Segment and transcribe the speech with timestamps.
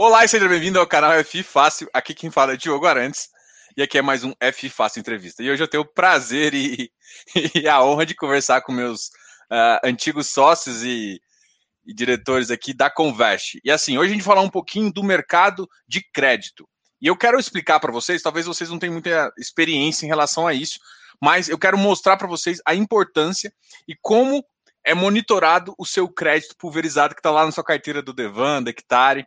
[0.00, 1.90] Olá e seja bem-vindo ao canal F Fácil.
[1.92, 3.30] Aqui quem fala é Diogo Arantes
[3.76, 5.42] e aqui é mais um F Fácil Entrevista.
[5.42, 6.92] E hoje eu tenho o prazer e,
[7.52, 9.06] e a honra de conversar com meus
[9.50, 11.20] uh, antigos sócios e,
[11.84, 13.58] e, diretores aqui da Convest.
[13.64, 16.64] E assim, hoje a gente vai falar um pouquinho do mercado de crédito.
[17.02, 20.54] E eu quero explicar para vocês, talvez vocês não tenham muita experiência em relação a
[20.54, 20.78] isso,
[21.20, 23.52] mas eu quero mostrar para vocês a importância
[23.88, 24.44] e como
[24.84, 28.70] é monitorado o seu crédito pulverizado que está lá na sua carteira do Devan, da
[28.70, 29.26] Hectare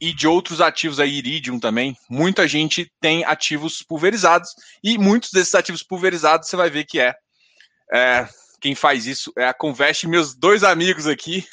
[0.00, 4.50] e de outros ativos aí, Iridium também, muita gente tem ativos pulverizados
[4.82, 7.14] e muitos desses ativos pulverizados você vai ver que é,
[7.92, 8.28] é
[8.60, 11.46] quem faz isso é a Convest, meus dois amigos aqui,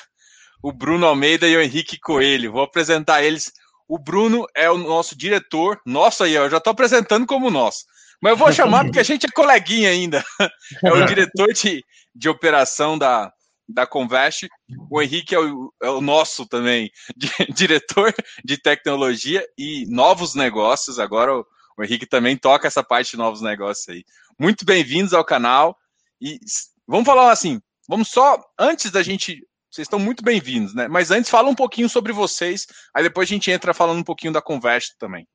[0.62, 2.52] o Bruno Almeida e o Henrique Coelho.
[2.52, 3.52] Vou apresentar eles.
[3.88, 5.80] O Bruno é o nosso diretor.
[5.86, 7.86] Nossa, aí, eu já estou apresentando como nosso.
[8.20, 10.24] Mas eu vou chamar porque a gente é coleguinha ainda.
[10.84, 11.84] É o diretor de,
[12.16, 13.32] de operação da,
[13.68, 14.48] da Convest.
[14.90, 21.00] O Henrique é o, é o nosso também de, diretor de tecnologia e novos negócios.
[21.00, 21.46] Agora o,
[21.78, 24.04] o, Henrique também toca essa parte de novos negócios aí.
[24.40, 25.78] Muito bem-vindos ao canal.
[26.22, 26.40] E
[26.88, 29.46] vamos falar assim, vamos só, antes da gente.
[29.70, 30.88] Vocês estão muito bem-vindos, né?
[30.88, 34.32] Mas antes fala um pouquinho sobre vocês, aí depois a gente entra falando um pouquinho
[34.32, 35.28] da Convest também.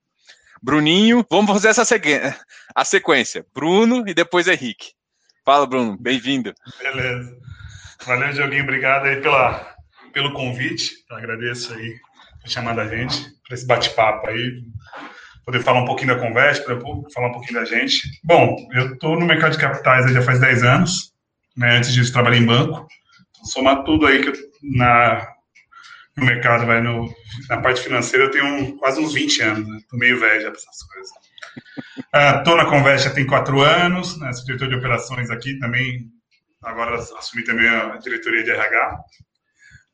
[0.63, 1.83] Bruninho, vamos fazer essa
[2.75, 3.47] a sequência.
[3.53, 4.93] Bruno e depois Henrique.
[5.45, 6.55] Fala, Bruno, bem-vindo.
[6.79, 7.50] Beleza.
[8.07, 9.75] Valeu, Dioguinho, obrigado aí pela,
[10.13, 10.93] pelo convite.
[11.11, 11.95] Eu agradeço aí
[12.41, 14.63] por chamar da gente para esse bate-papo aí,
[15.45, 18.09] poder falar um pouquinho da conversa, falar um pouquinho da gente.
[18.25, 21.13] Bom, eu estou no mercado de capitais já faz 10 anos,
[21.57, 21.77] né?
[21.77, 22.87] Antes disso, trabalhei em banco.
[23.45, 25.27] Somar tudo aí que eu, na,
[26.17, 27.13] no mercado, vai no,
[27.49, 29.79] na parte financeira, eu tenho quase uns 20 anos, né?
[29.93, 31.11] Meio velho já para essas coisas.
[32.39, 34.33] Estou uh, na Conversa tem quatro anos, né?
[34.33, 36.11] sou diretor de operações aqui também
[36.63, 38.99] agora assumi também a diretoria de RH.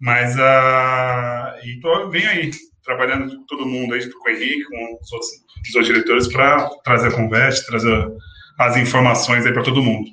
[0.00, 2.50] Mas uh, e tô, vem aí,
[2.84, 5.30] trabalhando com todo mundo aí, com o Henrique, com os outros,
[5.68, 8.12] os outros diretores, para trazer a conversa, trazer
[8.58, 10.08] as informações aí para todo mundo.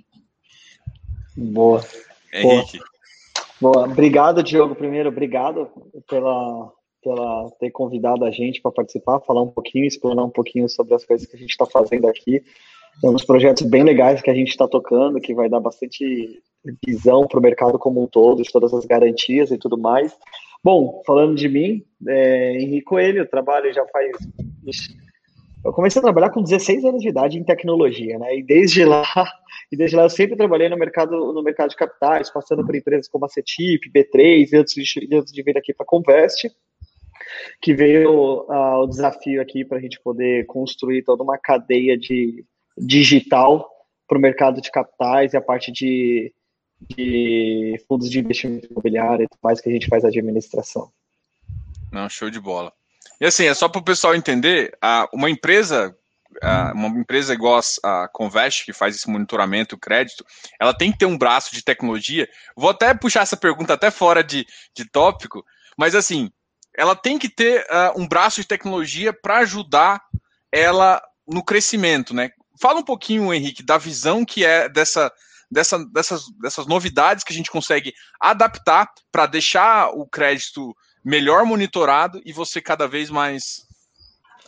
[1.35, 1.83] Boa.
[2.33, 2.79] Henrique.
[3.59, 3.85] Boa.
[3.85, 5.69] Obrigado, Diogo, primeiro, obrigado
[6.09, 10.93] pela, pela ter convidado a gente para participar, falar um pouquinho, explanar um pouquinho sobre
[10.93, 12.41] as coisas que a gente está fazendo aqui.
[13.01, 16.41] Tem uns projetos bem legais que a gente está tocando, que vai dar bastante
[16.85, 20.15] visão para o mercado como um todo, de todas as garantias e tudo mais.
[20.63, 24.11] Bom, falando de mim, é, Henrique Coelho, eu trabalho já faz.
[25.65, 28.37] Eu comecei a trabalhar com 16 anos de idade em tecnologia, né?
[28.37, 29.03] E desde lá,
[29.71, 33.09] e desde lá eu sempre trabalhei no mercado, no mercado de capitais, passando por empresas
[33.09, 36.49] como a CETIP, B3, antes de, antes de vir aqui para a Convest,
[37.61, 42.45] que veio uh, o desafio aqui para a gente poder construir toda uma cadeia de
[42.77, 43.69] digital
[44.07, 46.33] para o mercado de capitais e a parte de,
[46.95, 50.91] de fundos de investimento imobiliário e tudo mais que a gente faz a administração.
[51.91, 52.73] Não, show de bola.
[53.21, 54.77] E assim, é só para o pessoal entender,
[55.13, 55.95] uma empresa,
[56.73, 60.25] uma empresa igual a Convest, que faz esse monitoramento, crédito,
[60.59, 62.27] ela tem que ter um braço de tecnologia.
[62.55, 64.45] Vou até puxar essa pergunta até fora de,
[64.75, 65.45] de tópico,
[65.77, 66.31] mas assim,
[66.75, 70.01] ela tem que ter um braço de tecnologia para ajudar
[70.51, 72.31] ela no crescimento, né?
[72.59, 75.11] Fala um pouquinho, Henrique, da visão que é dessa,
[75.49, 82.21] dessa, dessas, dessas novidades que a gente consegue adaptar para deixar o crédito melhor monitorado
[82.25, 83.67] e você cada vez mais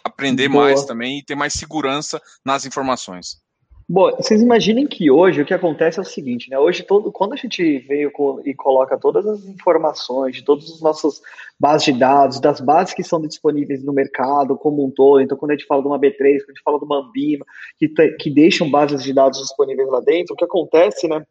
[0.04, 0.66] aprender Boa.
[0.66, 3.44] mais também e ter mais segurança nas informações.
[3.88, 6.58] Bom, vocês imaginem que hoje o que acontece é o seguinte, né?
[6.58, 10.82] Hoje, todo, quando a gente veio com, e coloca todas as informações de todas as
[10.82, 11.22] nossas
[11.60, 15.52] bases de dados, das bases que são disponíveis no mercado como um todo, então quando
[15.52, 17.46] a gente fala de uma B3, quando a gente fala de uma Ambima,
[17.78, 17.88] que,
[18.20, 21.24] que deixam bases de dados disponíveis lá dentro, o que acontece, né,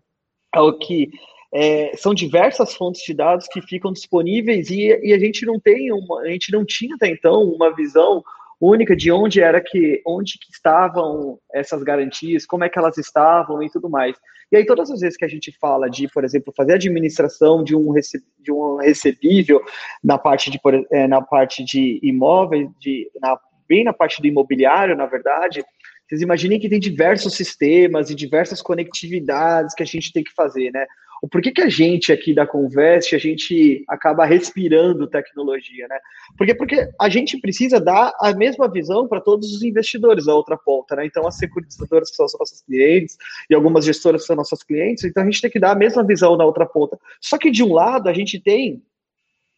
[0.54, 1.10] é o que
[1.52, 5.92] é, são diversas fontes de dados que ficam disponíveis e, e a gente não tem
[5.92, 8.22] uma, a gente não tinha até então uma visão
[8.60, 13.62] única de onde era que onde que estavam essas garantias, como é que elas estavam
[13.62, 14.16] e tudo mais.
[14.52, 17.74] E aí todas as vezes que a gente fala de, por exemplo, fazer administração de
[17.74, 17.92] um,
[18.38, 19.60] de um recebível
[20.02, 20.60] na parte de
[20.92, 23.38] é, na parte de imóveis, de na,
[23.68, 25.64] bem na parte do imobiliário, na verdade,
[26.06, 30.70] vocês imaginem que tem diversos sistemas e diversas conectividades que a gente tem que fazer,
[30.70, 30.86] né?
[31.24, 35.98] O porquê que a gente aqui da Convest, a gente acaba respirando tecnologia, né?
[36.36, 40.54] Porque, porque a gente precisa dar a mesma visão para todos os investidores da outra
[40.58, 41.06] ponta, né?
[41.06, 43.16] Então, as securitizadoras que são as nossas clientes
[43.48, 46.04] e algumas gestoras que são nossas clientes, então a gente tem que dar a mesma
[46.04, 46.98] visão na outra ponta.
[47.22, 48.82] Só que de um lado a gente tem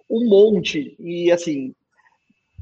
[0.09, 1.75] um monte e assim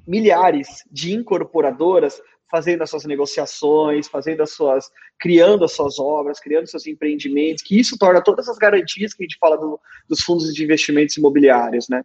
[0.07, 6.67] milhares de incorporadoras fazendo as suas negociações, fazendo as suas, criando as suas obras, criando
[6.67, 10.52] seus empreendimentos, que isso torna todas as garantias que a gente fala do, dos fundos
[10.55, 12.02] de investimentos imobiliários, né?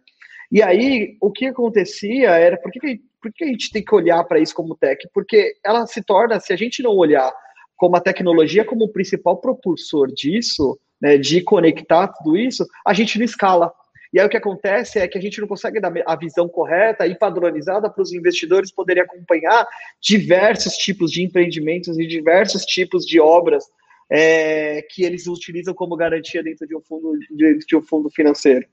[0.50, 4.24] E aí, o que acontecia era, por que, por que a gente tem que olhar
[4.24, 5.08] para isso como tech?
[5.14, 7.32] Porque ela se torna, se a gente não olhar
[7.76, 13.16] como a tecnologia como o principal propulsor disso, né, de conectar tudo isso, a gente
[13.18, 13.72] não escala.
[14.12, 17.06] E aí o que acontece é que a gente não consegue dar a visão correta
[17.06, 19.66] e padronizada para os investidores poderem acompanhar
[20.00, 23.64] diversos tipos de empreendimentos e diversos tipos de obras
[24.10, 28.66] é, que eles utilizam como garantia dentro de um fundo, de um fundo financeiro.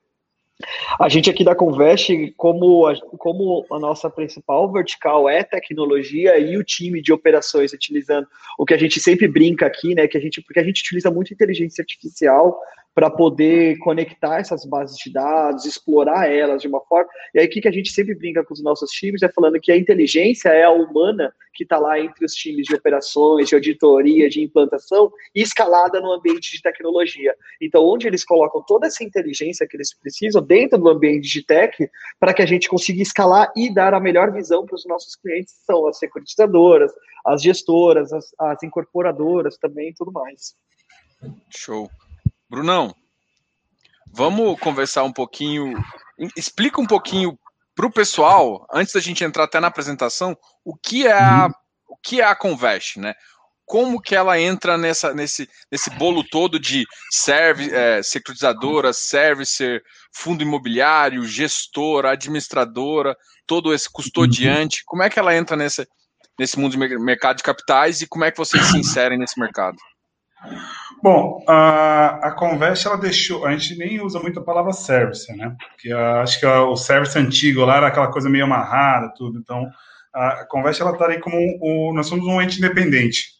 [0.99, 6.57] A gente aqui da Convest, como a, como a nossa principal vertical é tecnologia e
[6.57, 10.19] o time de operações utilizando o que a gente sempre brinca aqui, né, que a
[10.21, 12.59] gente porque a gente utiliza muito inteligência artificial
[12.97, 17.07] para poder conectar essas bases de dados, explorar elas de uma forma.
[17.31, 19.59] E aí, o que, que a gente sempre brinca com os nossos times é falando
[19.59, 23.53] que a inteligência é a humana que está lá entre os times de operações, de
[23.53, 27.35] auditoria, de implantação escalada no ambiente de tecnologia.
[27.61, 31.77] Então, onde eles colocam toda essa inteligência que eles precisam dentro do ambiente de tech
[32.19, 35.53] para que a gente consiga escalar e dar a melhor visão para os nossos clientes,
[35.67, 36.91] são as securitizadoras,
[37.23, 40.55] as gestoras, as, as incorporadoras também e tudo mais.
[41.51, 41.87] Show.
[42.49, 42.95] Brunão,
[44.11, 45.73] vamos conversar um pouquinho.
[46.35, 47.37] Explica um pouquinho
[47.75, 50.35] para o pessoal, antes da gente entrar até na apresentação,
[50.65, 51.47] o que é a,
[51.87, 53.13] o que é a Convest, né?
[53.65, 60.41] Como que ela entra nessa, nesse, nesse bolo todo de serve, é, securitizadora, servicer, fundo
[60.41, 63.15] imobiliário, gestora, administradora,
[63.45, 64.83] todo esse custodiante.
[64.85, 65.87] Como é que ela entra nesse,
[66.39, 69.77] nesse mundo de mercado de capitais e como é que vocês se inserem nesse mercado?
[71.01, 75.55] Bom, a, a Convest, ela deixou, a gente nem usa muito a palavra service, né?
[75.69, 79.37] Porque acho que o service antigo lá era aquela coisa meio amarrada, tudo.
[79.37, 79.69] Então,
[80.13, 83.37] a Convest, ela está aí como, o, nós somos um ente independente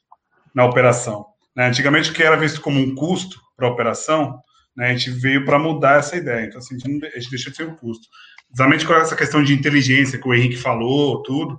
[0.54, 1.25] na operação.
[1.56, 1.68] Né?
[1.68, 4.39] Antigamente, o que era visto como um custo para a operação,
[4.75, 6.45] né, a gente veio para mudar essa ideia.
[6.45, 8.07] Então, assim, a, gente não, a gente deixou de ser um custo.
[8.54, 11.57] Exatamente com essa questão de inteligência que o Henrique falou, tudo,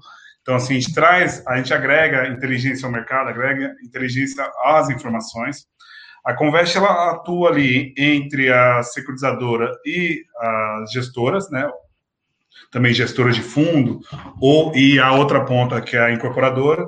[0.48, 5.66] então, assim, a gente traz, a gente agrega inteligência ao mercado, agrega inteligência às informações.
[6.24, 11.70] A Convest, ela atua ali entre a securitizadora e as gestoras, né?
[12.70, 14.00] Também gestoras de fundo,
[14.40, 16.86] ou e a outra ponta, que é a incorporadora.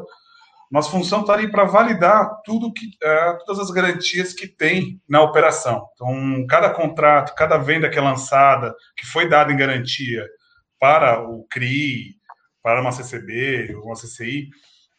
[0.70, 5.20] Nossa função está ali para validar tudo que, é, todas as garantias que tem na
[5.20, 5.88] operação.
[5.94, 10.24] Então, cada contrato, cada venda que é lançada, que foi dada em garantia
[10.78, 12.14] para o CRI,
[12.62, 14.48] para uma CCB, uma CCI,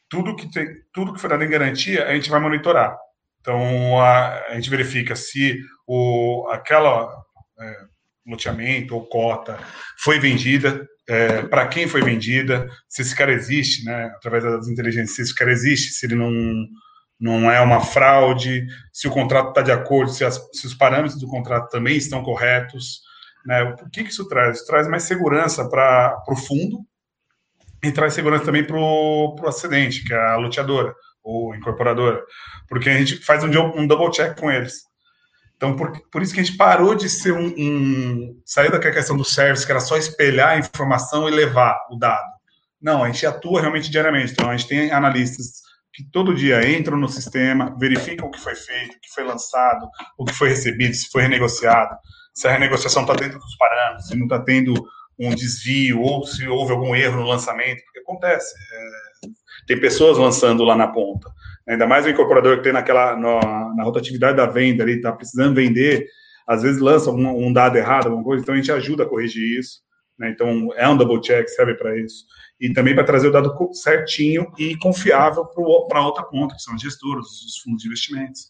[0.09, 2.97] tudo que, tem, tudo que for dado em garantia, a gente vai monitorar.
[3.41, 7.11] Então, a, a gente verifica se o, aquela
[7.59, 7.77] é,
[8.25, 9.59] loteamento ou cota
[9.99, 15.15] foi vendida, é, para quem foi vendida, se esse cara existe, né, através das inteligências,
[15.15, 16.31] se esse cara existe, se ele não,
[17.19, 21.19] não é uma fraude, se o contrato está de acordo, se, as, se, os parâmetros
[21.19, 23.01] do contrato também estão corretos.
[23.45, 24.57] Né, o que, que isso traz?
[24.57, 26.85] Isso traz mais segurança para o fundo,
[27.83, 32.23] e traz segurança também para o acidente, que é a loteadora ou incorporadora,
[32.67, 34.81] porque a gente faz um, um double check com eles.
[35.55, 38.41] Então, por, por isso que a gente parou de ser um, um.
[38.43, 42.31] saiu daquela questão do service, que era só espelhar a informação e levar o dado.
[42.81, 44.31] Não, a gente atua realmente diariamente.
[44.33, 45.61] Então, a gente tem analistas
[45.93, 49.87] que todo dia entram no sistema, verificam o que foi feito, o que foi lançado,
[50.17, 51.95] o que foi recebido, se foi renegociado,
[52.33, 54.73] se a renegociação está dentro dos parâmetros, se não está tendo
[55.21, 58.55] um desvio ou se houve algum erro no lançamento, porque acontece.
[58.73, 59.27] É,
[59.67, 61.29] tem pessoas lançando lá na ponta.
[61.67, 65.55] Ainda mais o incorporador que tem naquela na, na rotatividade da venda ali, está precisando
[65.55, 66.07] vender,
[66.47, 69.59] às vezes lança um, um, dado errado, alguma coisa, então a gente ajuda a corrigir
[69.59, 69.79] isso.
[70.17, 70.31] Né?
[70.31, 72.25] Então é um double check, serve para isso.
[72.59, 76.81] E também para trazer o dado certinho e confiável para outra ponta, que são os
[76.81, 78.49] gestores, os fundos de investimentos.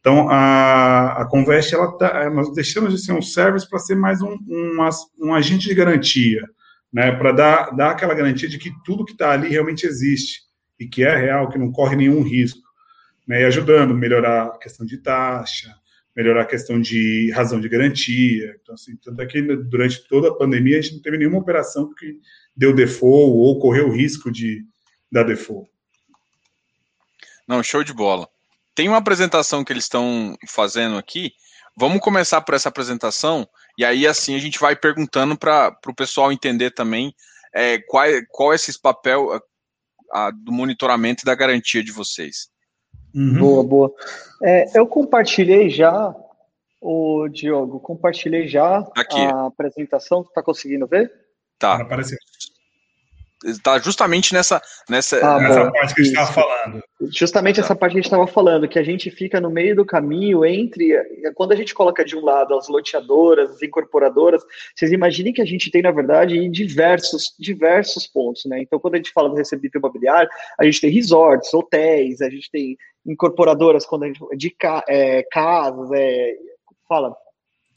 [0.00, 3.96] Então, a, a Convest, ela tá, é, nós deixamos de ser um service para ser
[3.96, 4.88] mais um, um,
[5.20, 6.42] um, agente de garantia,
[6.92, 10.42] né, para dar, dar aquela garantia de que tudo que está ali realmente existe
[10.78, 12.62] e que é real, que não corre nenhum risco,
[13.26, 15.74] né, e ajudando a melhorar a questão de taxa,
[16.16, 18.56] melhorar a questão de razão de garantia.
[18.62, 19.26] Então, assim, tanto é
[19.68, 22.18] durante toda a pandemia, a gente não teve nenhuma operação que
[22.56, 24.64] deu default ou correu o risco de
[25.10, 25.68] dar default.
[27.46, 28.28] Não, show de bola
[28.78, 31.32] tem uma apresentação que eles estão fazendo aqui.
[31.76, 33.44] Vamos começar por essa apresentação
[33.76, 37.12] e aí assim a gente vai perguntando para o pessoal entender também
[37.52, 42.50] é, qual, qual é esse papel a, a, do monitoramento e da garantia de vocês.
[43.12, 43.38] Uhum.
[43.40, 43.94] Boa, boa.
[44.44, 46.14] É, eu compartilhei já,
[46.80, 49.18] o Diogo, compartilhei já aqui.
[49.18, 50.22] a apresentação.
[50.22, 51.12] Tá conseguindo ver?
[51.58, 51.82] Tá.
[51.82, 52.16] Apareceu.
[53.44, 56.82] Está justamente nessa nessa, ah, nessa parte que a gente estava falando.
[57.12, 59.84] Justamente essa parte que a gente estava falando, que a gente fica no meio do
[59.84, 60.94] caminho entre
[61.34, 64.42] quando a gente coloca de um lado as loteadoras, as incorporadoras,
[64.74, 68.60] vocês imaginem que a gente tem na verdade diversos diversos pontos, né?
[68.60, 70.28] Então quando a gente fala do recebimento imobiliário,
[70.58, 72.76] a gente tem resorts, hotéis, a gente tem
[73.06, 74.54] incorporadoras quando a gente de
[74.88, 76.34] é, casas, é,
[76.88, 77.14] fala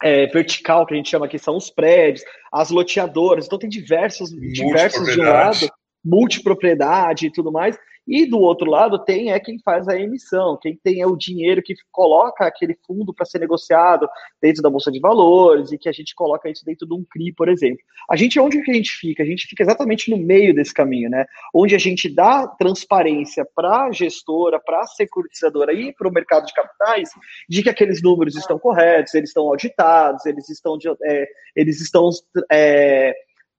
[0.03, 4.29] é, vertical, que a gente chama aqui, são os prédios, as loteadoras, então tem diversos,
[4.31, 5.69] diversos de um lado,
[6.03, 7.77] multipropriedade e tudo mais,
[8.07, 11.61] e do outro lado tem é quem faz a emissão, quem tem é o dinheiro
[11.61, 14.07] que coloca aquele fundo para ser negociado
[14.41, 17.31] dentro da bolsa de valores e que a gente coloca isso dentro de um CRI,
[17.33, 17.79] por exemplo.
[18.09, 19.21] A gente onde que a gente fica?
[19.21, 21.25] A gente fica exatamente no meio desse caminho, né?
[21.53, 26.45] Onde a gente dá transparência para a gestora, para a securitizadora e para o mercado
[26.45, 27.09] de capitais
[27.47, 32.09] de que aqueles números estão corretos, eles estão auditados, eles estão é, eles estão
[32.51, 33.13] é,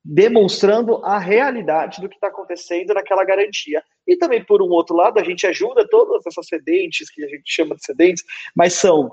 [0.04, 3.82] demonstrando a realidade do que está acontecendo naquela garantia.
[4.06, 7.44] E também, por um outro lado, a gente ajuda todas essas cedentes, que a gente
[7.46, 9.12] chama de cedentes, mas são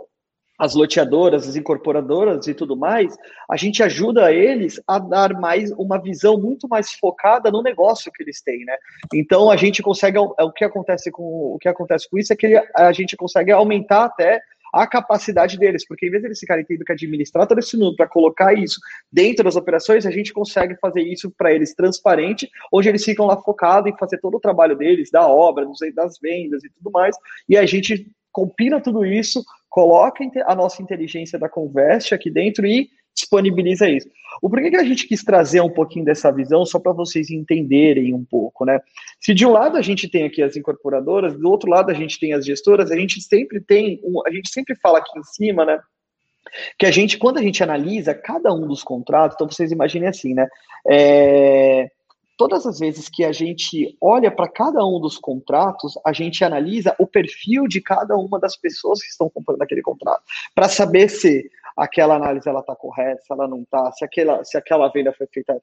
[0.60, 3.16] as loteadoras, as incorporadoras e tudo mais,
[3.50, 8.22] a gente ajuda eles a dar mais uma visão muito mais focada no negócio que
[8.22, 8.76] eles têm, né?
[9.14, 12.62] Então a gente consegue o que acontece com o que acontece com isso é que
[12.76, 14.42] a gente consegue aumentar até
[14.74, 17.96] a capacidade deles, porque em vez de eles ficarem tendo que administrar todo esse número
[17.96, 18.80] para colocar isso
[19.12, 23.38] dentro das operações, a gente consegue fazer isso para eles transparente, onde eles ficam lá
[23.38, 27.16] focados em fazer todo o trabalho deles, da obra, das vendas e tudo mais,
[27.48, 32.90] e a gente compila tudo isso, coloca a nossa inteligência da Convest aqui dentro e
[33.14, 34.08] disponibiliza isso.
[34.42, 38.14] O porquê que a gente quis trazer um pouquinho dessa visão, só para vocês entenderem
[38.14, 38.80] um pouco, né?
[39.20, 42.20] Se de um lado a gente tem aqui as incorporadoras, do outro lado a gente
[42.20, 45.80] tem as gestoras, a gente sempre tem, a gente sempre fala aqui em cima, né?
[46.78, 50.34] Que a gente, quando a gente analisa cada um dos contratos, então vocês imaginem assim,
[50.34, 50.48] né?
[50.88, 51.90] É,
[52.40, 56.96] todas as vezes que a gente olha para cada um dos contratos, a gente analisa
[56.98, 60.24] o perfil de cada uma das pessoas que estão comprando aquele contrato,
[60.56, 64.58] para saber se aquela análise ela está correta, se ela não está, se aquela, se
[64.58, 65.60] aquela venda foi feita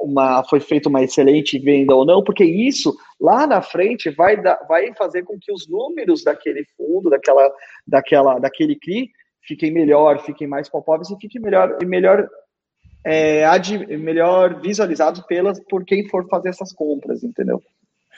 [0.00, 4.56] uma foi feita uma excelente venda ou não, porque isso lá na frente vai dar,
[4.68, 7.50] vai fazer com que os números daquele fundo, daquela
[7.86, 9.10] daquela daquele CRI
[9.42, 12.28] fiquem melhor, fiquem mais palpáveis e fiquem melhor e melhor
[13.04, 17.62] é, ad, melhor visualizado pelas, por quem for fazer essas compras, entendeu?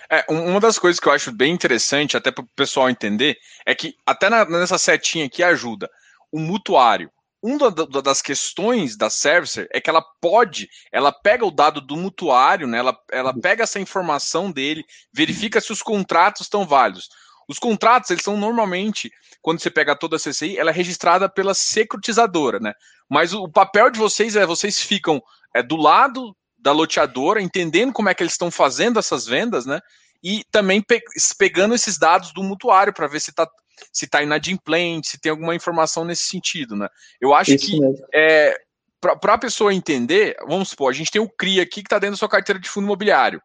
[0.09, 3.75] É, uma das coisas que eu acho bem interessante, até para o pessoal entender, é
[3.75, 5.90] que até na, nessa setinha aqui ajuda.
[6.30, 7.11] O mutuário.
[7.46, 12.66] Uma das questões da Servicer é que ela pode, ela pega o dado do mutuário,
[12.66, 17.08] né, ela, ela pega essa informação dele, verifica se os contratos estão válidos.
[17.48, 21.54] Os contratos, eles são normalmente, quando você pega toda a CCI, ela é registrada pela
[21.54, 22.72] securitizadora, né?
[23.08, 25.22] Mas o, papel de vocês é, vocês ficam
[25.54, 29.80] é, do lado da loteadora, entendendo como é que eles estão fazendo essas vendas, né?
[30.20, 31.00] E também pe
[31.38, 33.48] pegando esses dados do mutuário para ver se está
[33.92, 36.88] se tá inadimplente, se tem alguma informação nesse sentido, né?
[37.21, 37.80] Eu acho Isso que
[38.14, 38.59] é,
[39.00, 42.14] para a pessoa entender, vamos supor, a gente tem o CRI aqui que está dentro
[42.14, 43.40] da sua carteira de fundo imobiliário.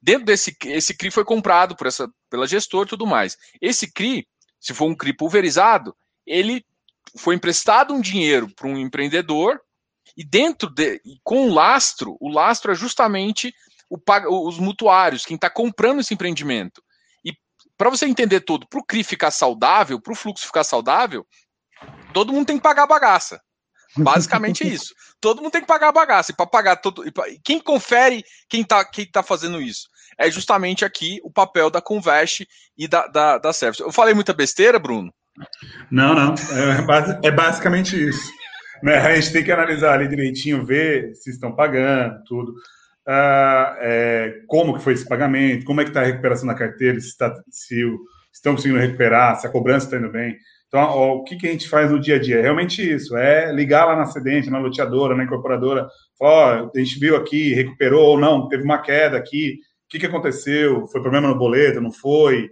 [0.00, 3.36] Dentro desse esse CRI foi comprado por essa, pela gestora e tudo mais.
[3.60, 4.26] Esse CRI,
[4.60, 5.94] se for um CRI pulverizado,
[6.26, 6.64] ele
[7.16, 9.60] foi emprestado um dinheiro para um empreendedor
[10.16, 13.54] e dentro de, com o lastro, o lastro é justamente
[13.90, 13.98] o,
[14.48, 16.82] os mutuários, quem está comprando esse empreendimento.
[17.76, 21.26] Para você entender tudo, para o CRI ficar saudável, para o fluxo ficar saudável,
[22.12, 23.40] todo mundo tem que pagar a bagaça.
[23.96, 24.92] Basicamente é isso.
[25.20, 26.32] Todo mundo tem que pagar a bagaça.
[26.32, 27.04] E para pagar todo.
[27.42, 29.88] Quem confere quem está quem tá fazendo isso?
[30.18, 33.82] é justamente aqui o papel da Convest e da, da, da Service.
[33.82, 35.12] Eu falei muita besteira, Bruno?
[35.90, 36.34] Não, não.
[36.52, 38.30] É, é basicamente isso.
[38.82, 38.96] Né?
[38.98, 42.54] A gente tem que analisar ali direitinho, ver se estão pagando, tudo.
[43.06, 46.98] Ah, é, como que foi esse pagamento, como é que está a recuperação da carteira,
[47.00, 48.00] se, está se o,
[48.32, 50.36] estão conseguindo recuperar, se a cobrança está indo bem.
[50.68, 52.38] Então, ó, o que, que a gente faz no dia a dia?
[52.38, 55.86] É realmente isso, é ligar lá na cedente, na loteadora, na incorporadora,
[56.18, 59.58] falar, ó, a gente viu aqui, recuperou ou não, teve uma queda aqui,
[59.94, 62.50] que, que aconteceu, foi problema no boleto, não foi,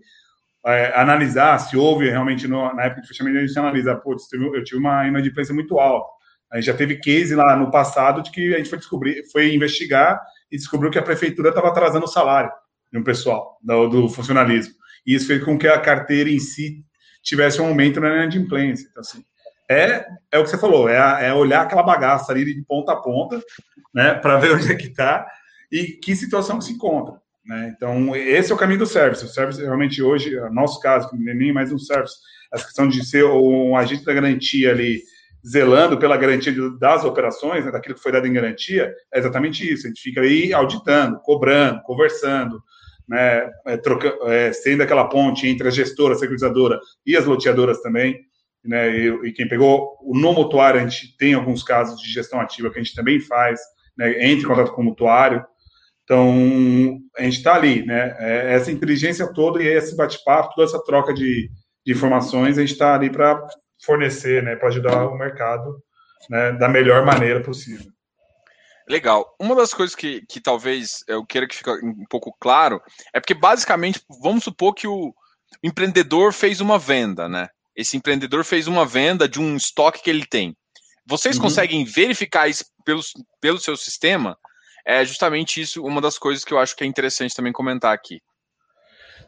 [0.65, 4.63] é, analisar se houve realmente, no, na época de fechamento, a gente analisa, putz, eu
[4.63, 6.09] tive uma inadimplência muito alta.
[6.53, 9.55] A gente já teve case lá no passado de que a gente foi descobrir, foi
[9.55, 10.21] investigar
[10.53, 12.53] e descobriu que a prefeitura estava atrasando o salário
[12.99, 14.75] um pessoal, do, do, funcionalismo.
[15.07, 16.85] E isso fez com que a carteira em si
[17.23, 18.87] tivesse um aumento na inadimplência.
[18.91, 19.25] Então, assim,
[19.69, 22.97] é, é o que você falou, é, é olhar aquela bagaça ali de ponta a
[22.97, 23.43] ponta,
[23.95, 25.27] né, para ver onde é que está
[25.71, 27.21] e que situação se encontra.
[27.45, 27.73] Né?
[27.75, 29.25] Então, esse é o caminho do service.
[29.25, 32.17] O service, realmente, hoje, no nosso caso, nem mais um service,
[32.53, 35.03] a questão de ser um agente da garantia ali,
[35.47, 39.87] zelando pela garantia das operações, né, daquilo que foi dado em garantia, é exatamente isso.
[39.87, 42.63] A gente fica aí auditando, cobrando, conversando,
[43.09, 47.81] né, é, troca, é, sendo aquela ponte entre a gestora, a securitizadora e as loteadoras
[47.81, 48.21] também.
[48.65, 52.41] Né, e, e, quem pegou o no mutuário, a gente tem alguns casos de gestão
[52.41, 53.61] ativa que a gente também faz,
[53.99, 55.45] né, entre em contato com o mutuário.
[56.05, 58.15] Então, a gente está ali, né?
[58.19, 61.49] É, essa inteligência toda e esse bate-papo, toda essa troca de,
[61.85, 63.41] de informações, a gente está ali para
[63.85, 65.83] fornecer, né, para ajudar o mercado
[66.31, 67.91] né, da melhor maneira possível.
[68.89, 69.35] Legal.
[69.39, 72.81] Uma das coisas que, que talvez eu queira que fique um pouco claro
[73.13, 75.15] é porque, basicamente, vamos supor que o
[75.63, 77.49] empreendedor fez uma venda, né?
[77.75, 80.57] Esse empreendedor fez uma venda de um estoque que ele tem.
[81.07, 81.43] Vocês uhum.
[81.43, 83.01] conseguem verificar isso pelo,
[83.41, 84.37] pelo seu sistema?
[84.85, 88.21] É justamente isso uma das coisas que eu acho que é interessante também comentar aqui.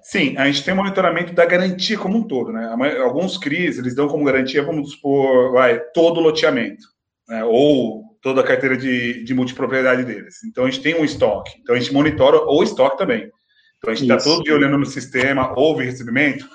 [0.05, 2.69] Sim, a gente tem monitoramento da garantia como um todo, né?
[3.03, 6.87] Alguns CRIs, eles dão como garantia, vamos supor, vai, todo o loteamento,
[7.27, 7.43] né?
[7.43, 10.45] ou toda a carteira de, de multipropriedade deles.
[10.45, 11.53] Então, a gente tem um estoque.
[11.63, 13.31] Então, a gente monitora o estoque também.
[13.79, 16.47] Então, a gente está todo dia olhando no sistema, houve recebimento,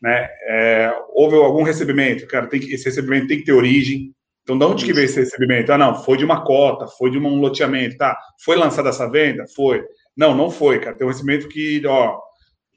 [0.00, 0.28] né?
[0.46, 4.14] É, houve algum recebimento, cara, tem que, esse recebimento tem que ter origem.
[4.44, 4.86] Então, de onde Isso.
[4.86, 5.72] que veio esse recebimento?
[5.72, 8.16] Ah, não, foi de uma cota, foi de um loteamento, tá?
[8.44, 9.44] Foi lançada essa venda?
[9.56, 9.82] Foi.
[10.16, 10.94] Não, não foi, cara.
[10.94, 12.20] Tem um recebimento que, ó,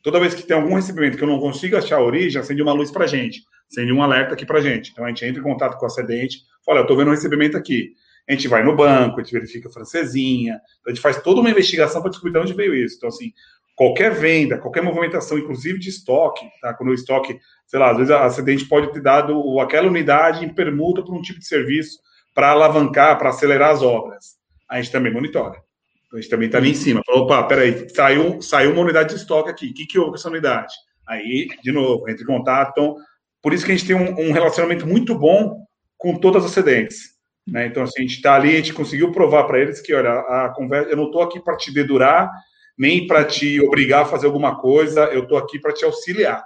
[0.07, 2.71] Toda vez que tem algum recebimento que eu não consigo achar a origem, acende uma
[2.71, 4.89] luz para a gente, acende um alerta aqui para a gente.
[4.89, 7.57] Então a gente entra em contato com o acedente, fala, eu estou vendo um recebimento
[7.57, 7.91] aqui.
[8.25, 11.41] A gente vai no banco, a gente verifica a francesinha, então a gente faz toda
[11.41, 12.95] uma investigação para descobrir de onde veio isso.
[12.95, 13.33] Então, assim,
[13.75, 16.73] qualquer venda, qualquer movimentação, inclusive de estoque, tá?
[16.73, 20.47] Quando o estoque, sei lá, às vezes a acidente pode ter dado aquela unidade em
[20.47, 21.99] permuta por um tipo de serviço
[22.33, 24.37] para alavancar, para acelerar as obras.
[24.69, 25.66] A gente também monitora.
[26.13, 27.01] A gente também está ali em cima.
[27.05, 29.69] Falou, opa, peraí, saiu, saiu uma unidade de estoque aqui.
[29.69, 30.73] O que, que houve com essa unidade?
[31.07, 32.71] Aí, de novo, entre em contato.
[32.71, 32.95] Então,
[33.41, 35.65] por isso que a gente tem um, um relacionamento muito bom
[35.97, 37.17] com todas as sedentes.
[37.45, 37.65] Né?
[37.65, 40.53] Então, assim, a gente está ali, a gente conseguiu provar para eles que, olha, a
[40.55, 42.29] conversa, eu não estou aqui para te dedurar,
[42.77, 46.45] nem para te obrigar a fazer alguma coisa, eu estou aqui para te auxiliar,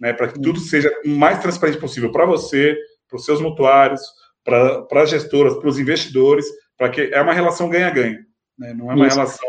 [0.00, 0.12] né?
[0.12, 2.76] para que tudo seja o mais transparente possível para você,
[3.08, 4.00] para os seus mutuários,
[4.44, 6.46] para as gestoras, para os investidores,
[6.78, 8.24] para que é uma relação ganha-ganha.
[8.58, 8.74] Né?
[8.74, 9.16] Não é uma Isso.
[9.16, 9.48] relação.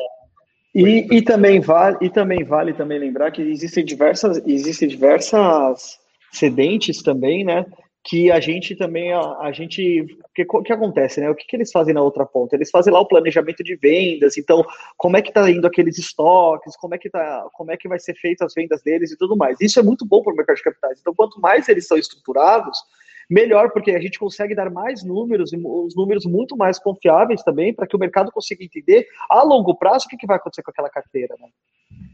[0.76, 5.98] E, e, também vale, e também vale também lembrar que existem diversas, existem diversas
[6.32, 7.66] sedentes também, né?
[8.04, 10.02] Que a gente também, a, a gente,
[10.40, 11.30] o que, acontece, né?
[11.30, 12.56] O que, que eles fazem na outra ponta?
[12.56, 14.64] Eles fazem lá o planejamento de vendas, então,
[14.96, 18.00] como é que tá indo aqueles estoques, como é que tá, como é que vai
[18.00, 19.60] ser feito as vendas deles e tudo mais.
[19.60, 21.00] Isso é muito bom para o mercado de capitais.
[21.02, 22.78] Então, quanto mais eles são estruturados,
[23.30, 27.74] melhor, porque a gente consegue dar mais números, e os números muito mais confiáveis também,
[27.74, 30.72] para que o mercado consiga entender a longo prazo o que, que vai acontecer com
[30.72, 31.36] aquela carteira.
[31.40, 31.50] Né?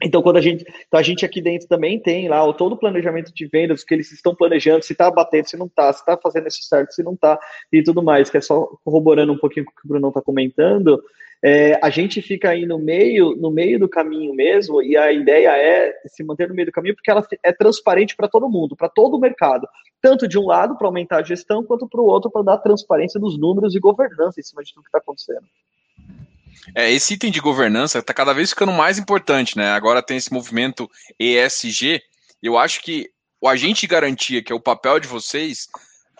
[0.03, 2.77] Então, quando a gente, então a gente aqui dentro também tem lá o, todo o
[2.77, 5.99] planejamento de vendas, o que eles estão planejando, se está batendo, se não está, se
[5.99, 7.39] está fazendo isso certo, se não está,
[7.71, 11.01] e tudo mais, que é só corroborando um pouquinho o que o Bruno está comentando,
[11.45, 15.49] é, a gente fica aí no meio, no meio do caminho mesmo, e a ideia
[15.57, 18.87] é se manter no meio do caminho, porque ela é transparente para todo mundo, para
[18.87, 19.67] todo o mercado.
[20.01, 23.19] Tanto de um lado para aumentar a gestão, quanto para o outro para dar transparência
[23.19, 25.45] dos números e governança em cima de tudo que está acontecendo.
[26.75, 29.71] É, esse item de governança está cada vez ficando mais importante, né?
[29.71, 30.89] Agora tem esse movimento
[31.19, 32.01] ESG.
[32.41, 33.09] Eu acho que
[33.41, 35.67] o agente de garantia, que é o papel de vocês,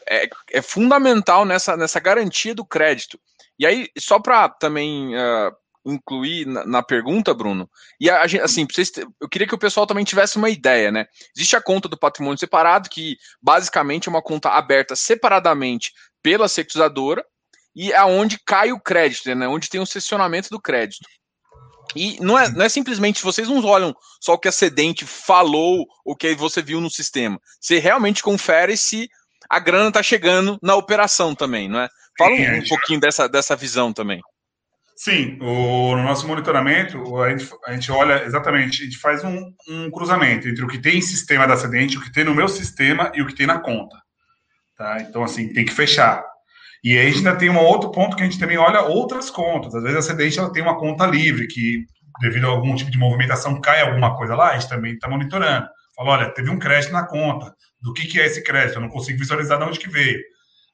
[0.08, 3.20] é, é fundamental nessa, nessa garantia do crédito.
[3.58, 7.70] E aí, só para também uh, incluir na, na, pergunta, Bruno,
[8.00, 11.08] e a, assim, vocês, eu queria que o pessoal também tivesse uma ideia, né?
[11.36, 17.26] Existe a conta do patrimônio separado, que basicamente é uma conta aberta separadamente pela securizadora,
[17.76, 19.48] e aonde cai o crédito, né?
[19.48, 21.08] Onde tem o sessionamento do crédito.
[21.96, 25.86] E não é, não é simplesmente, vocês não olham só o que a cedente falou,
[26.04, 27.40] o que você viu no sistema.
[27.60, 29.10] Você realmente confere se
[29.50, 31.90] a grana está chegando na operação também, não é?
[32.18, 34.22] Fala um, um pouquinho dessa, dessa visão também.
[34.96, 39.52] Sim, o, no nosso monitoramento, a gente, a gente olha exatamente, a gente faz um,
[39.68, 42.48] um, cruzamento entre o que tem em sistema da acidente, o que tem no meu
[42.48, 43.98] sistema e o que tem na conta.
[44.78, 45.02] Tá?
[45.02, 46.24] Então, assim, tem que fechar.
[46.84, 49.30] E aí a gente ainda tem um outro ponto que a gente também olha outras
[49.30, 49.74] contas.
[49.74, 51.86] Às vezes a acidente ela tem uma conta livre, que
[52.20, 55.68] devido a algum tipo de movimentação cai alguma coisa lá, a gente também está monitorando.
[55.96, 57.54] Fala, olha, teve um crédito na conta.
[57.82, 58.76] Do que, que é esse crédito?
[58.76, 60.20] Eu não consigo visualizar de onde que veio.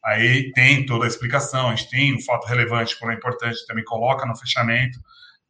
[0.03, 3.83] Aí tem toda a explicação, a gente tem um fato relevante, por é importante, também
[3.83, 4.97] coloca no fechamento.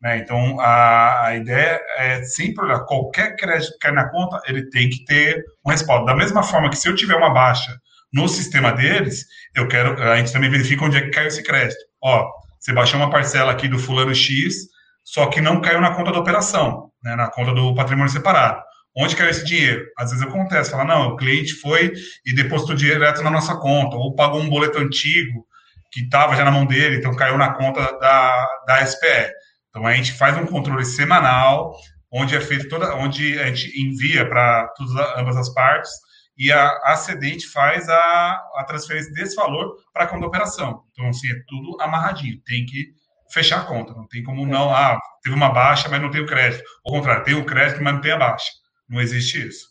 [0.02, 0.17] Né?
[0.17, 4.89] Então, a, a ideia é sempre olhar, qualquer crédito que cai na conta, ele tem
[4.89, 6.06] que ter um respaldo.
[6.06, 7.80] Da mesma forma que se eu tiver uma baixa
[8.12, 11.80] no sistema deles, eu quero, a gente também verifica onde é que caiu esse crédito.
[12.02, 12.28] Ó,
[12.60, 14.67] você baixou uma parcela aqui do fulano X,
[15.04, 18.62] só que não caiu na conta da operação, né, na conta do patrimônio separado.
[18.98, 19.86] onde caiu esse dinheiro?
[19.98, 21.93] Às vezes acontece, fala, não, o cliente foi
[22.26, 25.45] e depositou direto na nossa conta, ou pagou um boleto antigo
[25.91, 29.32] que estava já na mão dele, então caiu na conta da, da SPE.
[29.69, 31.76] Então a gente faz um controle semanal,
[32.12, 34.67] onde é feito toda, onde a gente envia para
[35.17, 35.91] ambas as partes
[36.39, 40.84] e a acedente faz a, a transferência desse valor para a conta operação.
[40.93, 42.93] Então, assim, é tudo amarradinho, tem que
[43.30, 46.25] fechar a conta, não tem como não, ah, teve uma baixa, mas não tem o
[46.25, 46.63] crédito.
[46.86, 48.49] Ao contrário, tem o crédito, mas não tem a baixa.
[48.88, 49.67] Não existe isso.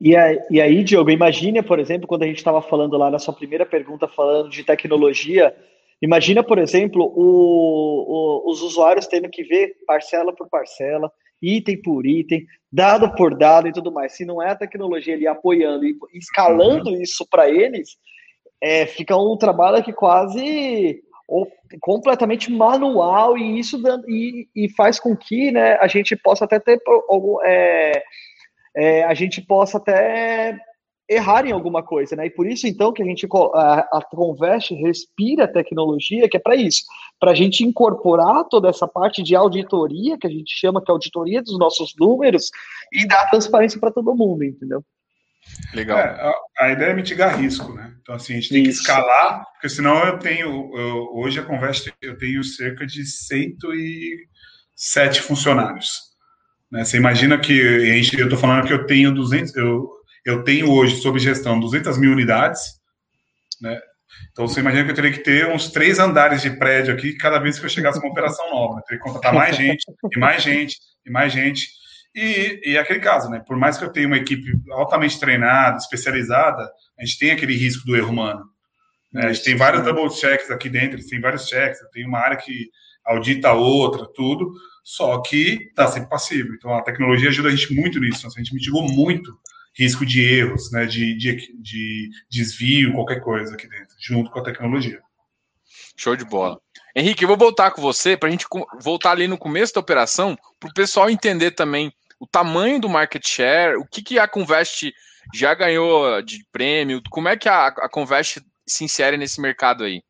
[0.00, 3.18] E aí, e aí Diogo, imagine, por exemplo, quando a gente estava falando lá na
[3.18, 5.54] sua primeira pergunta, falando de tecnologia,
[6.00, 11.10] imagina, por exemplo, o, o, os usuários tendo que ver parcela por parcela,
[11.42, 14.16] item por item, dado por dado e tudo mais.
[14.16, 17.00] Se não é a tecnologia ali apoiando e escalando uhum.
[17.00, 17.96] isso para eles,
[18.60, 21.50] é, fica um trabalho que quase ou,
[21.80, 26.80] completamente manual e isso e, e, faz com que né, a gente possa até ter
[27.44, 28.02] é,
[28.76, 30.58] é, a gente possa até
[31.10, 32.26] errar em alguma coisa, né?
[32.26, 36.54] E por isso, então, que a gente a, a Convest respira tecnologia, que é para
[36.54, 36.84] isso,
[37.18, 40.92] para a gente incorporar toda essa parte de auditoria, que a gente chama que é
[40.92, 42.52] auditoria dos nossos números,
[42.92, 44.84] e dar transparência para todo mundo, entendeu?
[45.74, 45.98] Legal.
[45.98, 47.92] É, a, a, ideia é mitigar risco, né?
[48.00, 48.84] Então, assim, a gente tem isso.
[48.84, 55.22] que escalar, porque senão eu tenho, eu, hoje a Convest, eu tenho cerca de 107
[55.22, 56.02] funcionários.
[56.70, 56.84] Né?
[56.84, 59.90] Você imagina que, a gente, eu estou falando que eu tenho 200, eu,
[60.24, 62.60] eu tenho hoje, sob gestão, 200 mil unidades,
[63.60, 63.80] né?
[64.32, 67.38] Então, você imagina que eu teria que ter uns três andares de prédio aqui cada
[67.38, 68.76] vez que eu chegasse uma operação nova.
[68.76, 68.82] Né?
[68.86, 71.68] Teria que contratar mais gente, e mais gente, e mais gente.
[72.14, 73.42] E, e é aquele caso, né?
[73.46, 77.86] Por mais que eu tenha uma equipe altamente treinada, especializada, a gente tem aquele risco
[77.86, 78.44] do erro humano.
[79.12, 79.26] Né?
[79.26, 82.68] A gente tem vários double checks aqui dentro, tem vários checks, tem uma área que
[83.04, 84.52] audita a outra, tudo,
[84.84, 86.54] só que está sempre passivo.
[86.54, 88.26] Então, a tecnologia ajuda a gente muito nisso.
[88.26, 89.32] a gente mitigou muito
[89.80, 94.42] risco de erros, né, de, de, de desvio, qualquer coisa aqui dentro, junto com a
[94.42, 95.00] tecnologia.
[95.96, 96.60] Show de bola.
[96.94, 98.44] Henrique, eu vou voltar com você para a gente
[98.78, 103.26] voltar ali no começo da operação, para o pessoal entender também o tamanho do market
[103.26, 104.92] share, o que, que a Convest
[105.34, 110.02] já ganhou de prêmio, como é que a, a Convest se insere nesse mercado aí?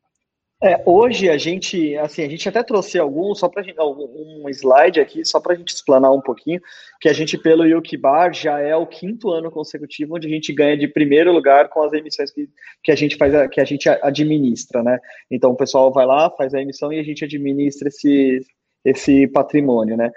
[0.63, 5.25] É, hoje a gente, assim, a gente até trouxe algum, só para um slide aqui,
[5.25, 6.61] só para a gente explanar um pouquinho,
[6.99, 10.77] que a gente pelo Yukibar já é o quinto ano consecutivo onde a gente ganha
[10.77, 12.47] de primeiro lugar com as emissões que,
[12.83, 14.99] que a gente faz, que a gente administra, né?
[15.31, 18.45] Então o pessoal vai lá, faz a emissão e a gente administra esse,
[18.85, 20.11] esse patrimônio, né?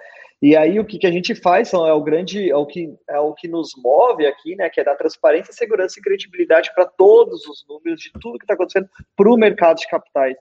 [0.45, 3.19] E aí o que, que a gente faz é o grande, é o que é
[3.19, 4.69] o que nos move aqui, né?
[4.69, 8.53] Que é dar transparência, segurança e credibilidade para todos os números de tudo que está
[8.53, 10.37] acontecendo para o mercado de capitais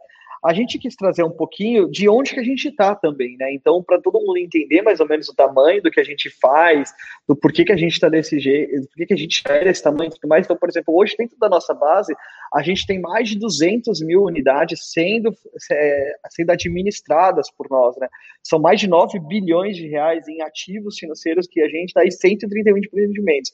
[0.46, 3.54] a gente quis trazer um pouquinho de onde que a gente está também, né?
[3.54, 6.94] Então, para todo mundo entender mais ou menos o tamanho do que a gente faz,
[7.26, 10.10] do porquê que a gente está desse jeito, por que a gente é desse tamanho
[10.10, 10.46] e tudo mais.
[10.46, 12.14] Então, por exemplo, hoje dentro da nossa base,
[12.54, 15.34] a gente tem mais de 200 mil unidades sendo,
[15.72, 18.10] é, sendo administradas por nós, né?
[18.44, 22.12] São mais de 9 bilhões de reais em ativos financeiros que a gente está aí
[22.12, 23.54] 131 de empreendimentos.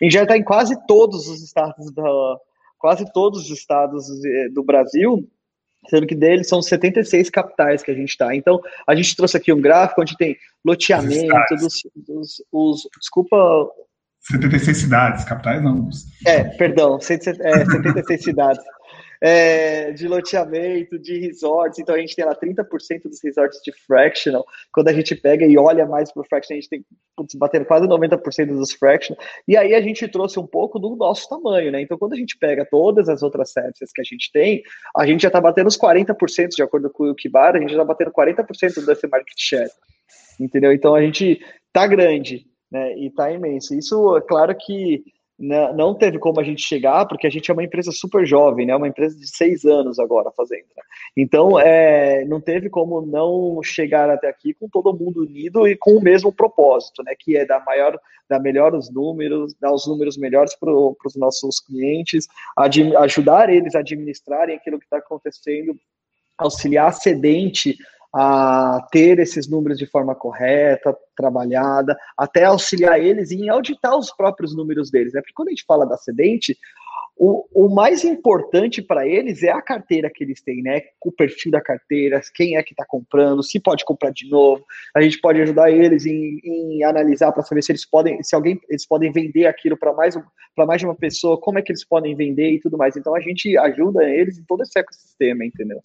[0.00, 2.38] A gente já está em quase todos os estados da
[2.78, 5.28] quase todos os estados eh, do Brasil
[5.90, 8.34] sendo que deles são 76 capitais que a gente está.
[8.34, 13.36] Então, a gente trouxe aqui um gráfico onde tem loteamento dos, dos os, desculpa...
[14.20, 15.88] 76 cidades, capitais não.
[16.26, 18.62] É, perdão, é, 76 cidades
[19.20, 21.78] é, de loteamento, de resorts.
[21.78, 24.44] Então a gente tem lá 30% dos resorts de fractional.
[24.72, 26.84] Quando a gente pega e olha mais para o fractional, a gente tem
[27.16, 29.22] putz, batendo quase 90% dos fractional.
[29.46, 31.82] E aí a gente trouxe um pouco do nosso tamanho, né?
[31.82, 34.62] Então quando a gente pega todas as outras séries que a gente tem,
[34.96, 37.82] a gente já está batendo os 40%, de acordo com o Kibar, a gente já
[37.82, 39.70] está batendo 40% desse market share.
[40.40, 40.72] Entendeu?
[40.72, 41.40] Então a gente
[41.72, 42.96] tá grande, né?
[42.96, 43.74] E tá imenso.
[43.74, 45.04] Isso, é claro que
[45.40, 48.76] não teve como a gente chegar, porque a gente é uma empresa super jovem, né?
[48.76, 50.66] Uma empresa de seis anos agora fazendo.
[50.76, 50.82] Né?
[51.16, 55.92] Então, é, não teve como não chegar até aqui com todo mundo unido e com
[55.92, 57.14] o mesmo propósito, né?
[57.18, 57.98] Que é dar maior,
[58.28, 62.28] dar melhores números, dar os números melhores para os nossos clientes,
[62.98, 65.74] ajudar eles a administrarem aquilo que está acontecendo,
[66.36, 67.78] auxiliar a sedente
[68.12, 74.54] a ter esses números de forma correta, trabalhada, até auxiliar eles em auditar os próprios
[74.54, 75.12] números deles.
[75.12, 75.20] Né?
[75.20, 76.56] Porque quando a gente fala da acidente,
[77.22, 80.80] o, o mais importante para eles é a carteira que eles têm, né?
[81.04, 84.64] O perfil da carteira, quem é que está comprando, se pode comprar de novo.
[84.96, 88.58] A gente pode ajudar eles em, em analisar para saber se eles podem, se alguém
[88.70, 90.18] eles podem vender aquilo para mais
[90.56, 92.96] para mais de uma pessoa, como é que eles podem vender e tudo mais.
[92.96, 95.84] Então a gente ajuda eles em todo esse ecossistema, entendeu?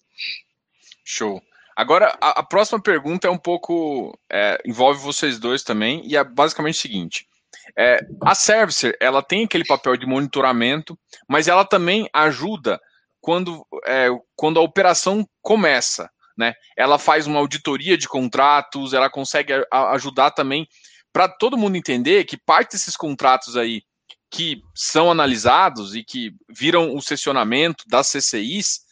[1.04, 1.42] Show.
[1.76, 4.18] Agora, a, a próxima pergunta é um pouco.
[4.32, 7.26] É, envolve vocês dois também, e é basicamente o seguinte:
[7.78, 12.80] É, a Servicer, ela tem aquele papel de monitoramento, mas ela também ajuda
[13.20, 16.08] quando, é, quando a operação começa,
[16.38, 16.54] né?
[16.76, 20.66] Ela faz uma auditoria de contratos, ela consegue a, ajudar também
[21.12, 23.82] para todo mundo entender que parte desses contratos aí
[24.30, 28.85] que são analisados e que viram o sessionamento das CCIs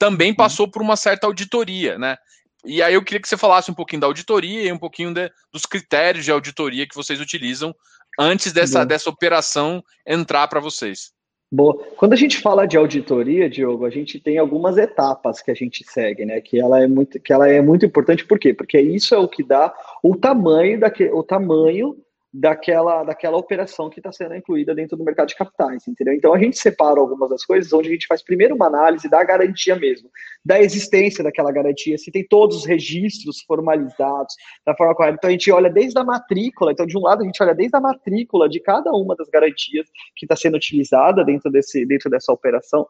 [0.00, 0.36] também uhum.
[0.36, 2.16] passou por uma certa auditoria, né?
[2.64, 5.30] E aí eu queria que você falasse um pouquinho da auditoria e um pouquinho de,
[5.52, 7.74] dos critérios de auditoria que vocês utilizam
[8.18, 11.12] antes dessa, dessa operação entrar para vocês.
[11.52, 11.76] Boa.
[11.96, 15.84] Quando a gente fala de auditoria, Diogo, a gente tem algumas etapas que a gente
[15.84, 16.40] segue, né?
[16.40, 18.54] Que ela é muito, que ela é muito importante, por quê?
[18.54, 21.96] Porque isso é o que dá o tamanho daquele, o tamanho
[22.32, 26.14] daquela, daquela operação que está sendo incluída dentro do mercado de capitais, entendeu?
[26.14, 29.22] Então a gente separa algumas das coisas onde a gente faz primeiro uma análise da
[29.24, 30.08] garantia mesmo,
[30.44, 35.16] da existência daquela garantia, se tem todos os registros formalizados da forma correta.
[35.16, 37.76] Então a gente olha desde a matrícula, então de um lado a gente olha desde
[37.76, 42.32] a matrícula de cada uma das garantias que está sendo utilizada dentro, desse, dentro dessa
[42.32, 42.86] operação.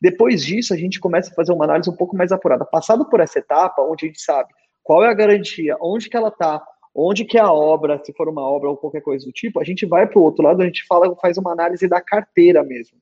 [0.00, 2.64] Depois disso, a gente começa a fazer uma análise um pouco mais apurada.
[2.64, 4.48] Passado por essa etapa, onde a gente sabe
[4.82, 8.28] qual é a garantia, onde que ela está, onde que é a obra, se for
[8.28, 10.66] uma obra ou qualquer coisa do tipo, a gente vai para o outro lado, a
[10.66, 12.98] gente fala, faz uma análise da carteira mesmo.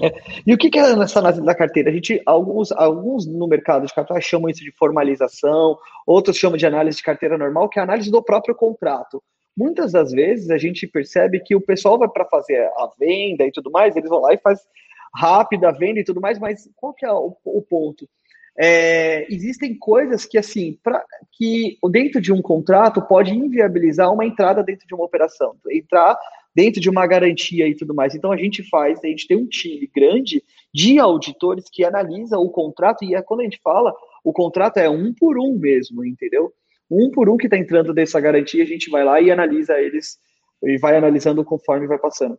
[0.00, 0.10] É.
[0.46, 1.90] E o que, que é nessa análise da carteira?
[1.90, 6.66] A gente, alguns, alguns no mercado de capitais chamam isso de formalização, outros chamam de
[6.66, 9.22] análise de carteira normal, que é a análise do próprio contrato.
[9.56, 13.52] Muitas das vezes a gente percebe que o pessoal vai para fazer a venda e
[13.52, 14.60] tudo mais, eles vão lá e faz
[15.14, 18.08] rápida a venda e tudo mais, mas qual que é o, o ponto?
[18.58, 24.62] É, existem coisas que, assim, pra, que dentro de um contrato pode inviabilizar uma entrada
[24.62, 26.18] dentro de uma operação, entrar
[26.54, 28.14] dentro de uma garantia e tudo mais.
[28.14, 32.50] Então a gente faz, a gente tem um time grande de auditores que analisa o
[32.50, 36.52] contrato e é, quando a gente fala, o contrato é um por um mesmo, entendeu?
[36.90, 40.18] Um por um que está entrando dessa garantia, a gente vai lá e analisa eles
[40.62, 42.38] e vai analisando conforme vai passando.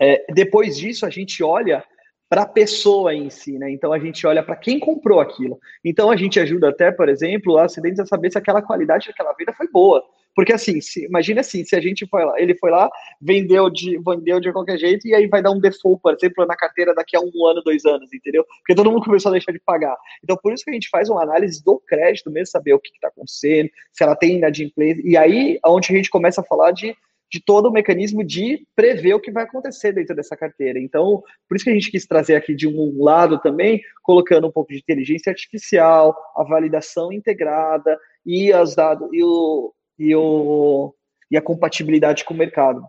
[0.00, 1.84] É, depois disso, a gente olha
[2.28, 3.70] para a pessoa em si, né?
[3.70, 5.58] Então a gente olha para quem comprou aquilo.
[5.84, 9.52] Então a gente ajuda até, por exemplo, acidente a saber se aquela qualidade daquela venda
[9.52, 10.02] foi boa.
[10.34, 13.98] Porque assim, se, imagina assim, se a gente foi lá, ele foi lá, vendeu de,
[13.98, 17.16] vendeu de qualquer jeito e aí vai dar um default, por exemplo, na carteira daqui
[17.16, 18.44] a um ano, dois anos, entendeu?
[18.58, 19.96] Porque todo mundo começou a deixar de pagar.
[20.22, 22.90] Então por isso que a gente faz uma análise do crédito mesmo, saber o que
[22.90, 25.00] está acontecendo, se ela tem inadimplência.
[25.06, 26.94] E aí, onde a gente começa a falar de
[27.30, 30.78] de todo o mecanismo de prever o que vai acontecer dentro dessa carteira.
[30.78, 34.52] Então, por isso que a gente quis trazer aqui de um lado também, colocando um
[34.52, 40.94] pouco de inteligência artificial, a validação integrada e as dados e o, e o
[41.28, 42.80] e a compatibilidade com o mercado.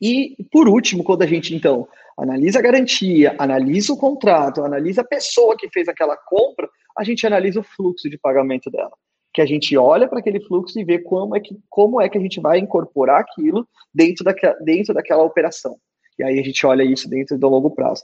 [0.00, 5.06] E por último, quando a gente então analisa a garantia, analisa o contrato, analisa a
[5.06, 8.92] pessoa que fez aquela compra, a gente analisa o fluxo de pagamento dela
[9.38, 12.18] que a gente olha para aquele fluxo e vê como é, que, como é que
[12.18, 15.76] a gente vai incorporar aquilo dentro, daquela, dentro daquela operação.
[16.18, 18.02] E aí a gente olha isso dentro do longo prazo.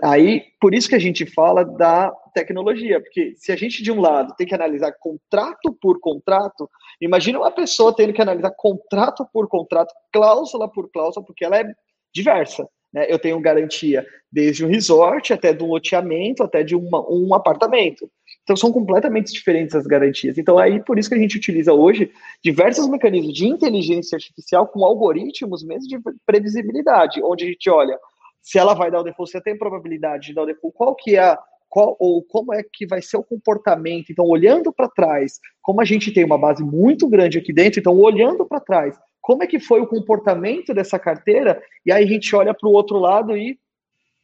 [0.00, 4.00] Aí, por isso que a gente fala da tecnologia, porque se a gente, de um
[4.00, 6.70] lado, tem que analisar contrato por contrato,
[7.00, 11.64] imagina uma pessoa tendo que analisar contrato por contrato, cláusula por cláusula, porque ela é
[12.14, 12.68] diversa.
[12.92, 13.06] Né?
[13.08, 18.08] Eu tenho garantia desde um resort até de um loteamento, até de uma, um apartamento.
[18.42, 20.36] Então são completamente diferentes as garantias.
[20.38, 22.10] Então aí por isso que a gente utiliza hoje
[22.42, 27.98] diversos mecanismos de inteligência artificial com algoritmos mesmo de previsibilidade, onde a gente olha
[28.40, 30.94] se ela vai dar o default, se ela tem probabilidade de dar o default, qual
[30.96, 31.38] que é
[31.72, 34.10] qual, ou como é que vai ser o comportamento.
[34.10, 37.96] Então, olhando para trás, como a gente tem uma base muito grande aqui dentro, então,
[37.98, 42.36] olhando para trás, como é que foi o comportamento dessa carteira, e aí a gente
[42.36, 43.58] olha para o outro lado e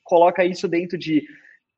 [0.04, 1.24] coloca isso dentro de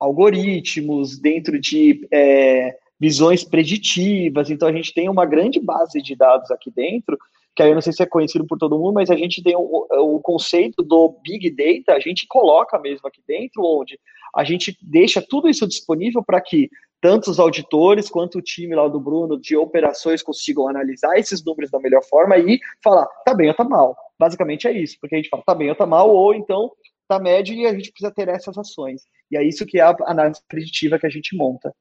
[0.01, 4.49] algoritmos, dentro de é, visões preditivas.
[4.49, 7.17] Então, a gente tem uma grande base de dados aqui dentro,
[7.55, 9.55] que aí eu não sei se é conhecido por todo mundo, mas a gente tem
[9.55, 13.99] o, o conceito do Big Data, a gente coloca mesmo aqui dentro, onde
[14.35, 18.87] a gente deixa tudo isso disponível para que tanto os auditores quanto o time lá
[18.87, 23.49] do Bruno de operações consigam analisar esses números da melhor forma e falar, tá bem
[23.49, 23.95] ou tá mal.
[24.19, 26.71] Basicamente é isso, porque a gente fala, tá bem ou tá mal, ou então
[27.07, 29.01] tá médio e a gente precisa ter essas ações.
[29.31, 31.73] E é isso que é a análise preditiva que a gente monta.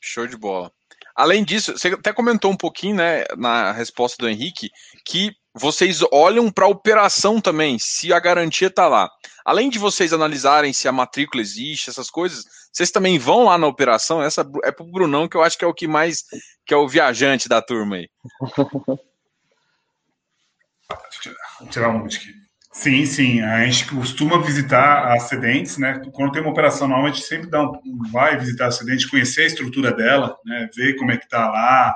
[0.00, 0.70] Show de bola.
[1.14, 4.70] Além disso, você até comentou um pouquinho, né, na resposta do Henrique,
[5.04, 9.10] que vocês olham para a operação também, se a garantia está lá.
[9.44, 13.66] Além de vocês analisarem se a matrícula existe, essas coisas, vocês também vão lá na
[13.66, 14.22] operação.
[14.22, 16.22] Essa é para o Brunão, que eu acho que é o que mais
[16.64, 18.08] que é o viajante da turma aí.
[21.58, 22.47] Vou tirar um aqui.
[22.78, 23.40] Sim, sim.
[23.40, 26.00] A gente costuma visitar acidentes, né?
[26.12, 27.72] Quando tem uma operação nova, a gente sempre dá um,
[28.12, 30.70] vai visitar a acidente, conhecer a estrutura dela, né?
[30.76, 31.92] Ver como é que tá lá,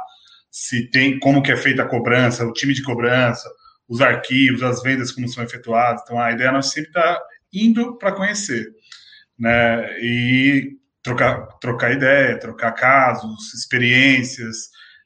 [0.50, 3.48] se tem, como que é feita a cobrança, o time de cobrança,
[3.88, 6.02] os arquivos, as vendas como são efetuadas.
[6.02, 8.66] Então, a ideia é nós sempre estar tá indo para conhecer,
[9.38, 9.86] né?
[10.00, 14.56] E trocar, trocar ideia, trocar casos, experiências.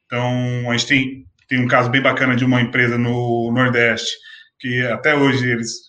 [0.07, 4.17] Então, a gente tem, tem um caso bem bacana de uma empresa no Nordeste,
[4.59, 5.88] que até hoje eles,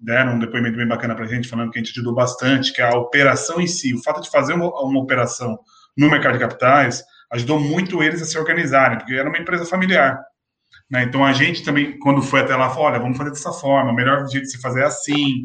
[0.00, 2.82] deram um depoimento bem bacana para a gente, falando que a gente ajudou bastante, que
[2.82, 5.58] a operação em si, o fato de fazer uma, uma operação
[5.96, 7.02] no mercado de capitais,
[7.32, 10.18] ajudou muito eles a se organizarem, porque era uma empresa familiar.
[10.90, 11.02] Né?
[11.02, 13.94] Então a gente também, quando foi até lá, falou: olha, vamos fazer dessa forma, o
[13.94, 15.40] melhor jeito de se fazer é assim.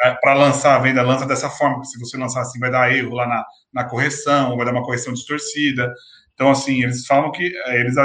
[0.00, 3.14] É, para lançar a venda, lança dessa forma, se você lançar assim, vai dar erro
[3.14, 5.92] lá na, na correção, vai dar uma correção distorcida.
[6.34, 7.96] Então, assim, eles falam que é, eles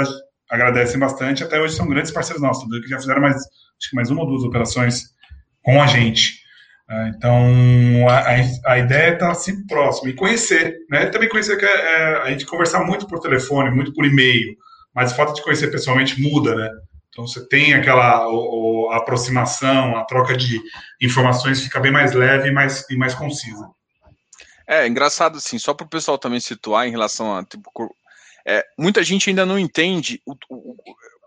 [0.50, 4.10] agradecem bastante, até hoje são grandes parceiros nossos, que já fizeram mais, acho que mais
[4.10, 5.14] uma ou duas operações
[5.62, 6.44] com a gente.
[6.88, 7.34] É, então,
[8.08, 11.06] a, a ideia é estar assim próximo e conhecer, né?
[11.06, 14.54] Também conhecer que é, é, a gente conversar muito por telefone, muito por e-mail,
[14.94, 16.70] mas a falta de conhecer pessoalmente muda, né?
[17.08, 20.60] Então você tem aquela o, a aproximação, a troca de
[21.00, 23.66] informações fica bem mais leve e mais, e mais concisa.
[24.66, 27.70] É engraçado assim, só para o pessoal também situar em relação a tipo,
[28.46, 30.76] é, muita gente ainda não entende o, o,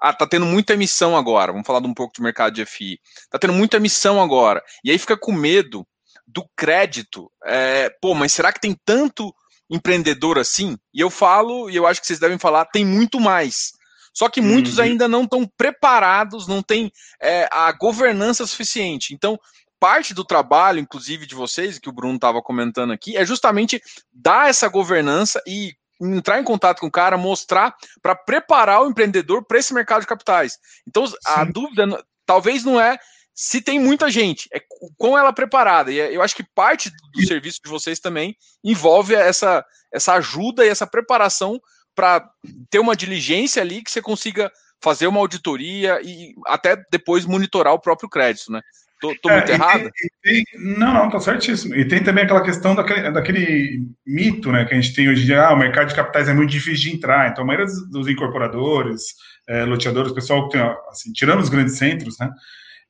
[0.02, 1.52] ah, tá tendo muita emissão agora.
[1.52, 3.00] Vamos falar de um pouco de mercado de FI.
[3.30, 4.62] Tá tendo muita emissão agora.
[4.84, 5.86] E aí fica com medo
[6.26, 7.32] do crédito.
[7.46, 9.34] É, pô, mas será que tem tanto
[9.70, 10.78] empreendedor assim?
[10.94, 13.72] E eu falo, e eu acho que vocês devem falar, tem muito mais.
[14.14, 14.84] Só que muitos uhum.
[14.84, 19.14] ainda não estão preparados, não têm é, a governança suficiente.
[19.14, 19.40] Então,
[19.80, 24.50] parte do trabalho, inclusive de vocês, que o Bruno estava comentando aqui, é justamente dar
[24.50, 29.60] essa governança e entrar em contato com o cara, mostrar para preparar o empreendedor para
[29.60, 30.58] esse mercado de capitais.
[30.88, 31.52] Então, a Sim.
[31.52, 32.98] dúvida talvez não é
[33.34, 34.60] se tem muita gente, é
[34.98, 35.92] com ela preparada.
[35.92, 40.66] E é, eu acho que parte do serviço de vocês também envolve essa, essa ajuda
[40.66, 41.62] e essa preparação
[41.94, 42.28] para
[42.70, 47.80] ter uma diligência ali que você consiga fazer uma auditoria e até depois monitorar o
[47.80, 48.62] próprio crédito, né?
[49.00, 49.92] Tô, tô muito é, errado?
[50.56, 51.76] Não, não, tá certíssimo.
[51.76, 55.26] E tem também aquela questão daquele, daquele mito né, que a gente tem hoje em
[55.26, 57.30] dia, ah, o mercado de capitais é muito difícil de entrar.
[57.30, 59.04] Então, a maioria dos, dos incorporadores,
[59.48, 62.30] é, loteadores, pessoal que tem, assim, tirando os grandes centros, né,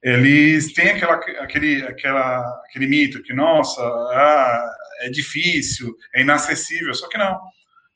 [0.02, 2.40] eles têm aquela, aquele, aquela,
[2.70, 4.66] aquele mito que, nossa, ah,
[5.02, 7.38] é difícil, é inacessível, só que não.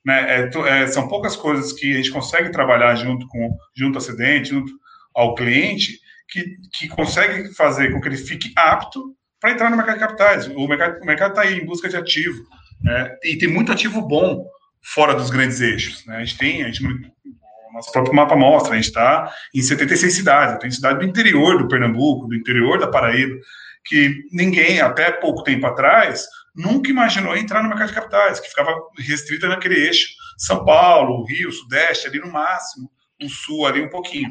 [0.04, 4.02] Né, é, é, são poucas coisas que a gente consegue trabalhar junto com junto ao
[4.02, 4.71] acidente, junto
[5.13, 6.00] ao cliente,
[6.32, 10.48] que, que consegue fazer com que ele fique apto para entrar no mercado de capitais.
[10.48, 12.44] O mercado está aí em busca de ativo,
[12.82, 13.17] né?
[13.24, 14.46] e tem muito ativo bom
[14.82, 16.06] fora dos grandes eixos.
[16.06, 16.17] Né?
[16.17, 20.13] A gente tem, a gente, o nosso próprio mapa mostra, a gente está em 76
[20.13, 20.60] cidades.
[20.60, 23.36] Tem cidade do interior do Pernambuco, do interior da Paraíba,
[23.84, 28.74] que ninguém, até pouco tempo atrás, nunca imaginou entrar no mercado de capitais, que ficava
[29.00, 30.08] restrita naquele eixo.
[30.38, 32.89] São Paulo, Rio, Sudeste, ali no máximo,
[33.22, 34.30] o Sul ali um pouquinho.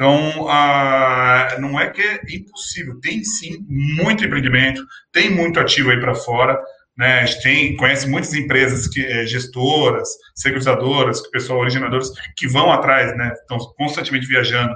[0.00, 0.46] Então,
[1.58, 4.80] não é que é impossível, tem sim muito empreendimento,
[5.12, 6.56] tem muito ativo aí para fora.
[6.96, 7.20] Né?
[7.20, 13.16] A gente tem, conhece muitas empresas, que, é, gestoras, securitizadoras, pessoal, originadores, que vão atrás,
[13.16, 13.32] né?
[13.40, 14.72] estão constantemente viajando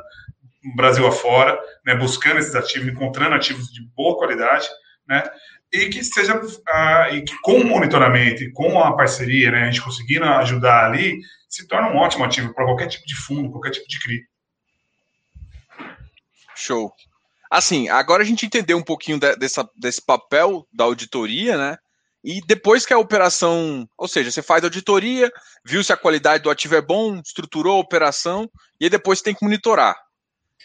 [0.74, 1.56] Brasil afora,
[1.86, 1.94] né?
[1.94, 4.66] buscando esses ativos, encontrando ativos de boa qualidade,
[5.08, 5.22] né?
[5.72, 9.64] e que seja ah, e que com o monitoramento e com a parceria, né, a
[9.66, 13.70] gente conseguindo ajudar ali, se torna um ótimo ativo para qualquer tipo de fundo, qualquer
[13.70, 14.31] tipo de CRI.
[16.54, 16.92] Show.
[17.52, 21.76] Assim, agora a gente entendeu um pouquinho de, dessa, desse papel da auditoria, né?
[22.24, 25.30] E depois que a operação, ou seja, você faz a auditoria,
[25.64, 28.48] viu se a qualidade do ativo é bom, estruturou a operação,
[28.80, 29.94] e aí depois você tem que monitorar.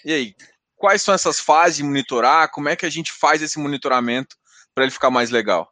[0.05, 0.35] E aí,
[0.77, 2.49] quais são essas fases de monitorar?
[2.51, 4.37] Como é que a gente faz esse monitoramento
[4.73, 5.69] para ele ficar mais legal?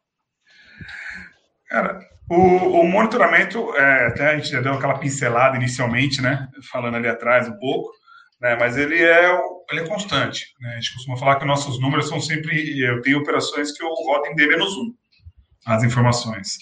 [1.68, 2.34] Cara, o,
[2.80, 6.46] o monitoramento, é, até a gente já deu aquela pincelada inicialmente, né?
[6.70, 7.90] Falando ali atrás um pouco
[8.40, 8.56] né?
[8.56, 9.38] Mas ele é,
[9.70, 10.46] ele é constante.
[10.60, 10.70] Né?
[10.70, 12.78] A gente costuma falar que nossos números são sempre.
[12.80, 14.66] Eu tenho operações que eu rodo em D-1,
[15.66, 16.58] as informações.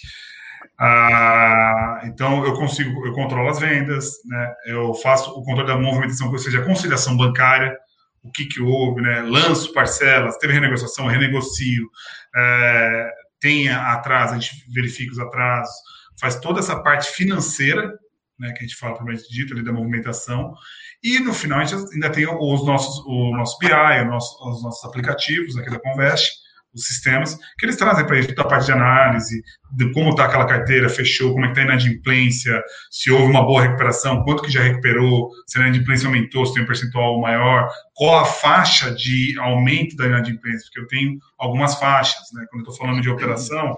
[0.79, 4.55] Ah, então eu consigo, eu controlo as vendas, né?
[4.67, 7.77] Eu faço o controle da movimentação, ou seja, a conciliação bancária,
[8.25, 9.21] o que que houve, né?
[9.23, 11.89] Lanço parcelas, teve renegociação, renegocio,
[12.35, 13.11] é,
[13.41, 15.75] tem atraso, a gente verifica os atrasos,
[16.21, 17.93] faz toda essa parte financeira,
[18.39, 18.53] né?
[18.53, 20.55] Que a gente fala propriamente dito ali da movimentação
[21.03, 24.63] e no final a gente ainda tem os nossos, o nosso BI, o nosso, os
[24.63, 26.33] nossos aplicativos aqui da Convest,
[26.75, 29.43] os sistemas, que eles trazem para a gente toda a parte de análise,
[29.77, 32.61] de como está aquela carteira, fechou, como é está a inadimplência,
[32.91, 36.65] se houve uma boa recuperação, quanto que já recuperou, se a inadimplência aumentou, se tem
[36.65, 42.33] um percentual maior, qual a faixa de aumento da inadimplência, porque eu tenho algumas faixas,
[42.33, 42.45] né?
[42.51, 43.77] Quando eu estou falando de operação,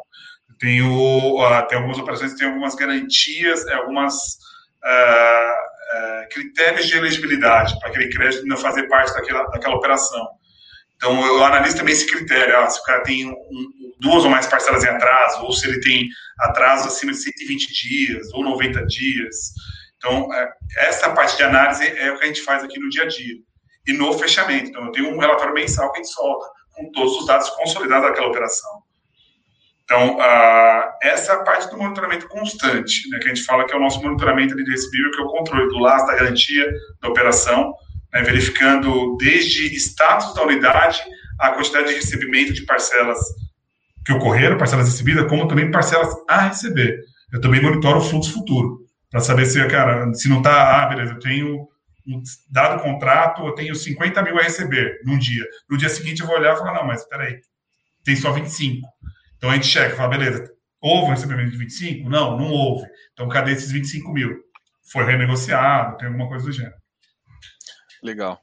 [0.59, 4.15] tenho, uh, tem algumas operações que tem algumas garantias, é, algumas
[4.85, 10.27] uh, é, critérios de elegibilidade para aquele crédito não fazer parte daquela, daquela operação.
[10.97, 12.71] Então, eu analiso também esse critério.
[12.71, 13.37] Se o cara tem um,
[14.01, 16.09] duas ou mais parcelas em atraso, ou se ele tem
[16.41, 19.53] atraso acima de 120 dias ou 90 dias.
[19.99, 20.29] Então,
[20.79, 23.37] essa parte de análise é o que a gente faz aqui no dia a dia.
[23.87, 24.71] E no fechamento.
[24.71, 28.09] Então, eu tenho um relatório mensal que a gente solta, com todos os dados consolidados
[28.09, 28.86] daquela operação.
[29.87, 30.19] Então,
[31.01, 33.81] essa é a parte do monitoramento constante, né, que a gente fala que é o
[33.81, 36.69] nosso monitoramento de recebível, que é o controle do lastro da garantia
[37.01, 37.73] da operação,
[38.13, 41.01] né, verificando desde status da unidade,
[41.39, 43.17] a quantidade de recebimento de parcelas
[44.05, 46.99] que ocorreram, parcelas recebidas, como também parcelas a receber.
[47.33, 51.13] Eu também monitoro o fluxo futuro, para saber se, cara, se não está, ah, beleza,
[51.13, 51.69] eu tenho
[52.09, 55.45] um dado contrato, eu tenho 50 mil a receber num dia.
[55.71, 57.39] No dia seguinte eu vou olhar e falar, não, mas peraí,
[58.05, 58.85] tem só 25.
[59.37, 62.09] Então a gente checa, fala, beleza, houve um recebimento de 25?
[62.09, 62.87] Não, não houve.
[63.13, 64.37] Então cadê esses 25 mil?
[64.91, 66.75] Foi renegociado, tem alguma coisa do gênero.
[68.03, 68.41] Legal.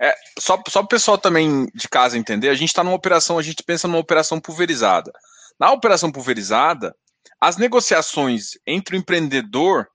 [0.00, 3.38] É, só só para o pessoal também de casa entender, a gente está numa operação,
[3.38, 5.12] a gente pensa numa operação pulverizada.
[5.58, 6.94] Na operação pulverizada,
[7.40, 9.86] as negociações entre o empreendedor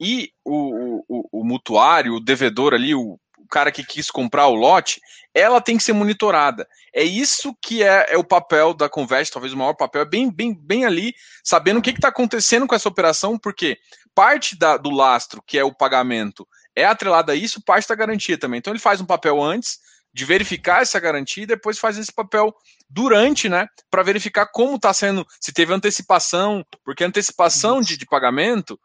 [0.00, 3.18] e o, o, o, mutuário, o devedor ali, o, o,
[3.52, 4.98] cara que quis comprar o lote,
[5.34, 6.66] ela tem que ser monitorada.
[6.94, 10.30] É isso que é, é o papel da Convest, talvez o maior papel, é bem,
[10.30, 13.78] bem, bem ali, sabendo o que está acontecendo com essa operação, porque
[14.14, 18.38] parte da, do lastro, que é o pagamento, é atrelada a isso parte da garantia
[18.38, 18.58] também.
[18.58, 19.78] Então ele faz um papel antes
[20.14, 22.54] de verificar essa garantia e depois faz esse papel
[22.88, 28.78] durante, né, para verificar como está sendo, se teve antecipação, porque antecipação de, de pagamento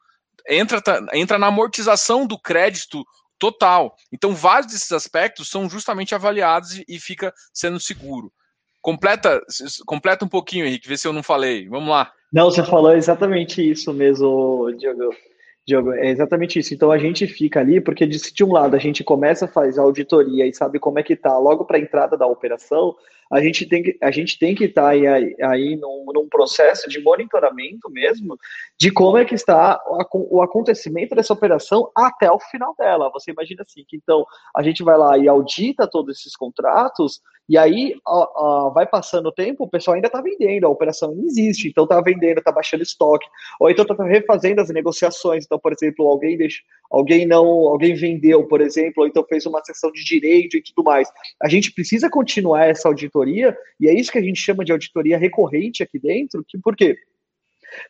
[0.47, 0.81] entra,
[1.13, 3.05] entra na amortização do crédito
[3.39, 3.95] total.
[4.11, 8.31] Então, vários desses aspectos são justamente avaliados e, fica sendo seguro.
[8.81, 9.41] Completa,
[9.85, 11.67] completa um pouquinho, Henrique, vê se eu não falei.
[11.67, 12.11] Vamos lá.
[12.31, 15.13] Não, você falou exatamente isso mesmo, Diogo.
[15.67, 16.73] Diogo, é exatamente isso.
[16.73, 19.81] Então a gente fica ali, porque de, de um lado a gente começa a fazer
[19.81, 22.95] a auditoria e sabe como é que tá logo para a entrada da operação,
[23.29, 25.05] a gente tem que, a gente tem que estar tá aí,
[25.41, 28.37] aí num, num, processo de monitoramento mesmo
[28.79, 29.79] de como é que está
[30.13, 33.09] o, acontecimento dessa operação até o final dela.
[33.11, 34.25] Você imagina assim, que então
[34.55, 37.19] a gente vai lá e audita todos esses contratos
[37.49, 41.15] e aí ó, ó, vai passando o tempo, o pessoal ainda está vendendo, a operação
[41.15, 43.25] não existe, então está vendendo, está baixando estoque,
[43.59, 45.45] ou então está refazendo as negociações.
[45.45, 46.61] Então, por exemplo, alguém deixa,
[46.91, 50.83] alguém não, alguém vendeu, por exemplo, ou então fez uma sessão de direito e tudo
[50.83, 51.09] mais.
[51.41, 55.17] A gente precisa continuar essa auditoria, e é isso que a gente chama de auditoria
[55.17, 56.97] recorrente aqui dentro, que por quê?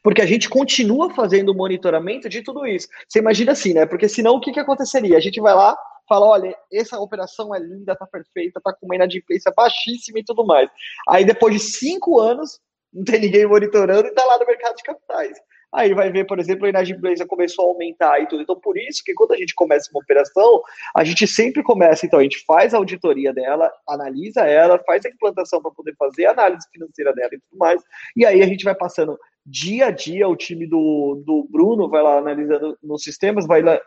[0.03, 2.87] Porque a gente continua fazendo o monitoramento de tudo isso.
[3.07, 3.85] Você imagina assim, né?
[3.85, 5.17] Porque senão o que, que aconteceria?
[5.17, 8.95] A gente vai lá, fala, olha, essa operação é linda, tá perfeita, tá com uma
[8.95, 10.69] inadimplência baixíssima e tudo mais.
[11.07, 12.59] Aí depois de cinco anos,
[12.93, 15.37] não tem ninguém monitorando e tá lá no mercado de capitais.
[15.73, 18.41] Aí vai ver, por exemplo, a inadimplência começou a aumentar e tudo.
[18.41, 20.61] Então, por isso que quando a gente começa uma operação,
[20.95, 25.09] a gente sempre começa, então, a gente faz a auditoria dela, analisa ela, faz a
[25.09, 27.81] implantação para poder fazer a análise financeira dela e tudo mais.
[28.15, 29.19] E aí a gente vai passando
[29.49, 33.79] dia a dia, o time do, do Bruno vai lá analisando nos sistemas, vai lá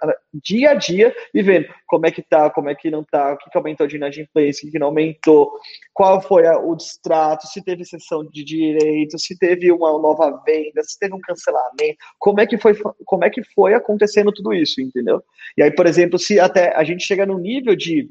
[0.43, 3.37] dia a dia e vendo como é que tá, como é que não tá, o
[3.37, 5.53] que, que aumentou de inadimplência, o que, que não aumentou,
[5.93, 10.83] qual foi a, o distrato, se teve sessão de direito, se teve uma nova venda,
[10.83, 14.81] se teve um cancelamento, como é que foi, como é que foi acontecendo tudo isso,
[14.81, 15.23] entendeu?
[15.59, 18.09] E aí, por exemplo, se até a gente chega no nível de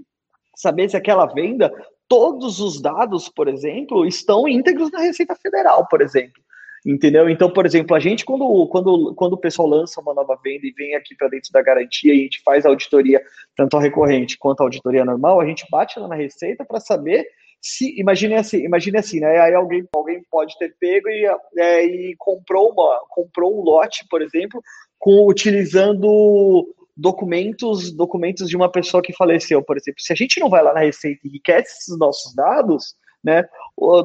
[0.56, 1.74] saber se aquela venda,
[2.08, 6.44] todos os dados, por exemplo, estão íntegros na Receita Federal, por exemplo.
[6.86, 7.30] Entendeu?
[7.30, 10.72] Então, por exemplo, a gente, quando, quando, quando o pessoal lança uma nova venda e
[10.72, 13.22] vem aqui para dentro da garantia e a gente faz a auditoria,
[13.56, 17.28] tanto a recorrente quanto a auditoria normal, a gente bate lá na receita para saber
[17.62, 18.00] se.
[18.00, 19.40] Imagine assim, imagine assim, né?
[19.40, 21.26] Aí alguém, alguém pode ter pego e,
[21.58, 24.62] é, e comprou, uma, comprou um lote, por exemplo,
[24.98, 30.02] com, utilizando documentos documentos de uma pessoa que faleceu, por exemplo.
[30.02, 33.44] Se a gente não vai lá na receita e enriquece esses nossos dados né?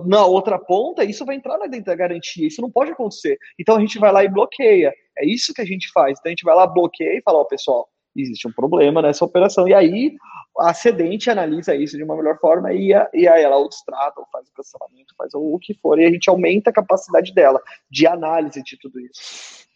[0.07, 3.39] Na outra ponta, isso vai entrar dentro da garantia, isso não pode acontecer.
[3.59, 4.93] Então a gente vai lá e bloqueia.
[5.19, 6.19] É isso que a gente faz.
[6.19, 9.25] Então a gente vai lá, bloqueia e fala, ó, oh, pessoal, existe um problema nessa
[9.25, 9.67] operação.
[9.69, 10.15] E aí
[10.59, 14.21] a cedente analisa isso de uma melhor forma e, a, e aí ela ou destrata,
[14.21, 17.35] ou faz o cancelamento, faz o, o que for, e a gente aumenta a capacidade
[17.35, 17.61] dela
[17.91, 19.67] de análise de tudo isso.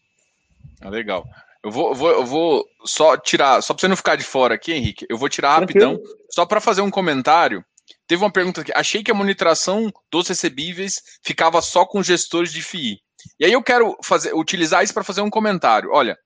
[0.80, 1.24] Ah, legal.
[1.64, 4.54] Eu vou, eu vou, eu vou só tirar, só para você não ficar de fora
[4.54, 5.92] aqui, Henrique, eu vou tirar Tranquilo.
[5.92, 7.64] rapidão, só para fazer um comentário
[8.06, 8.72] Teve uma pergunta aqui.
[8.74, 13.00] Achei que a monitoração dos recebíveis ficava só com gestores de FII.
[13.38, 15.90] E aí eu quero fazer, utilizar isso para fazer um comentário.
[15.92, 16.16] Olha,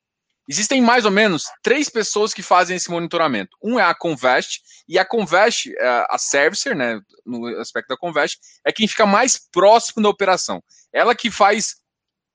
[0.49, 3.57] existem mais ou menos três pessoas que fazem esse monitoramento.
[3.63, 8.39] Um é a Convest, e a Convest, é, a servicer, né, no aspecto da Convest,
[8.65, 10.63] é quem fica mais próximo da operação.
[10.93, 11.77] Ela que faz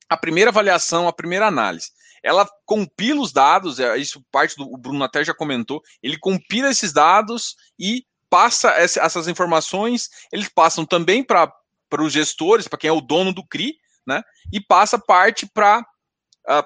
[0.10, 1.92] a primeira avaliação, a primeira análise.
[2.24, 6.92] ela compila os dados, é, isso parte do Bruno até já comentou, ele compila esses
[6.92, 11.52] dados e passa essas informações, eles passam também para
[12.00, 13.76] os gestores, para quem é o dono do CRI,
[14.06, 14.24] né?
[14.52, 15.86] E passa parte para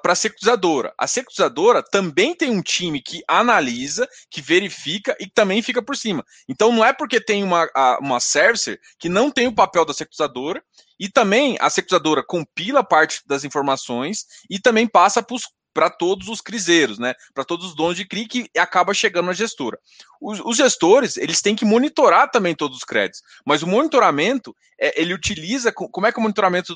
[0.01, 0.93] para a securizadora.
[0.95, 6.23] A securizadora também tem um time que analisa, que verifica e também fica por cima.
[6.47, 7.67] Então não é porque tem uma,
[7.99, 10.63] uma servicer que não tem o papel da securizadora
[10.99, 15.35] e também a securizadora compila parte das informações e também passa para
[15.97, 17.13] todos os criseiros, né?
[17.33, 19.79] Para todos os donos de CRI que acaba chegando na gestora.
[20.19, 25.01] Os, os, gestores, eles têm que monitorar também todos os créditos, mas o monitoramento, é,
[25.01, 26.75] ele utiliza, como é que é o monitoramento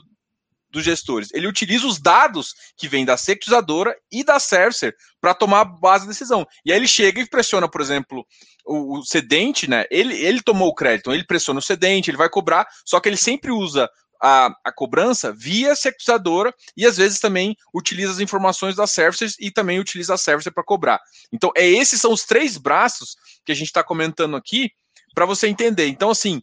[0.75, 1.29] dos gestores.
[1.33, 6.03] Ele utiliza os dados que vêm da securizadora e da Cercer para tomar a base
[6.03, 6.45] de decisão.
[6.65, 8.25] E aí ele chega e pressiona, por exemplo,
[8.65, 9.85] o, o cedente, né?
[9.89, 13.07] Ele, ele tomou o crédito, então ele pressiona o cedente, ele vai cobrar, só que
[13.07, 13.89] ele sempre usa
[14.21, 19.51] a, a, cobrança via securizadora e às vezes também utiliza as informações da services e
[19.51, 20.99] também utiliza a service para cobrar.
[21.31, 24.71] Então, é esses são os três braços que a gente está comentando aqui
[25.13, 25.87] para você entender.
[25.87, 26.41] Então, assim,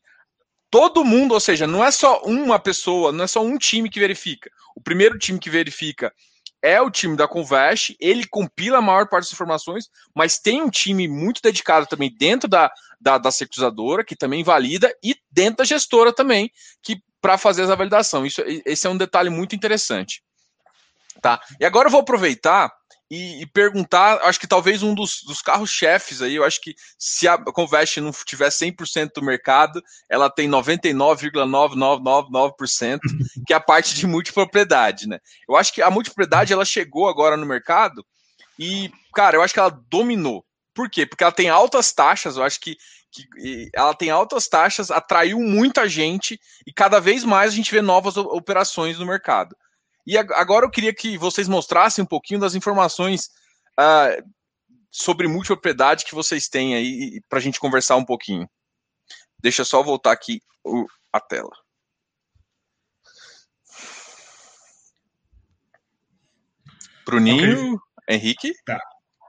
[0.70, 4.00] todo mundo, ou seja, não é só uma pessoa, não é só um time que
[4.00, 4.50] verifica.
[4.74, 6.12] O primeiro time que verifica
[6.62, 10.70] é o time da Convest, ele compila a maior parte das informações, mas tem um
[10.70, 13.30] time muito dedicado também dentro da, da, da
[14.04, 16.50] que também valida, e dentro da gestora também,
[16.82, 18.24] que para fazer essa validação.
[18.24, 20.22] Isso, esse é um detalhe muito interessante.
[21.20, 21.40] Tá?
[21.60, 22.72] E agora eu vou aproveitar
[23.14, 27.28] e, e, perguntar, acho que talvez um dos, dos carros-chefes aí, eu acho que se
[27.28, 33.00] a Convest não tiver 100% do mercado, ela tem 99,9999%,
[33.46, 35.18] que é a parte de multipropriedade, né?
[35.46, 38.02] Eu acho que a multipropriedade, ela chegou agora no mercado
[38.58, 40.42] e, cara, eu acho que ela dominou.
[40.72, 41.04] Por quê?
[41.04, 42.78] Porque ela tem altas taxas, eu acho que,
[43.10, 47.82] que ela tem altas taxas, atraiu muita gente e cada vez mais a gente vê
[47.82, 49.54] novas operações no mercado.
[50.06, 53.30] E agora eu queria que vocês mostrassem um pouquinho das informações
[53.78, 54.30] uh,
[54.90, 58.48] sobre multipropriedade que vocês têm aí para a gente conversar um pouquinho.
[59.40, 60.40] Deixa eu só voltar aqui
[61.12, 61.50] a tela.
[67.04, 68.16] Bruninho, okay.
[68.16, 68.52] Henrique?
[68.64, 68.80] Tá.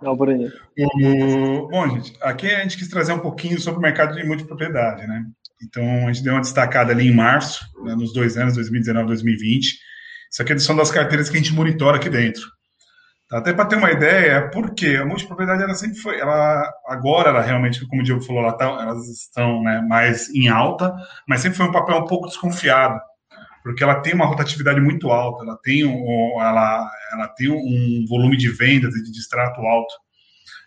[0.02, 0.52] Não, Bruninho.
[0.78, 5.08] O, bom, gente, aqui a gente quis trazer um pouquinho sobre o mercado de multipropriedade,
[5.08, 5.26] né?
[5.62, 9.08] Então, a gente deu uma destacada ali em março, né, nos dois anos, 2019 e
[9.08, 9.80] 2020,
[10.34, 12.42] isso aqui são das carteiras que a gente monitora aqui dentro.
[13.30, 13.38] Tá?
[13.38, 14.98] Até para ter uma ideia, por quê?
[15.00, 18.66] A multipropriedade ela sempre foi, ela agora ela realmente, como o Diego falou, ela tá,
[18.66, 20.92] elas estão né, mais em alta,
[21.28, 23.00] mas sempre foi um papel um pouco desconfiado,
[23.62, 28.36] porque ela tem uma rotatividade muito alta, ela tem, um, ela, ela tem um volume
[28.36, 29.94] de vendas e de distrato alto.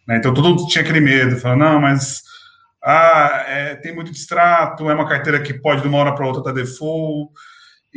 [0.07, 0.19] Né?
[0.19, 2.23] Então todo mundo tinha aquele medo, falando, não, mas
[2.85, 6.41] ah, é, tem muito distrato, é uma carteira que pode de uma hora para outra
[6.41, 7.33] estar tá default,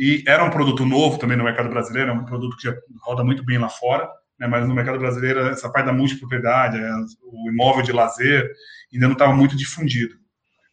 [0.02, 3.44] e era um produto novo também no mercado brasileiro, é um produto que roda muito
[3.44, 6.90] bem lá fora, né, mas no mercado brasileiro essa parte da multipropriedade, é,
[7.22, 8.50] o imóvel de lazer,
[8.90, 10.14] ainda não estava muito difundido.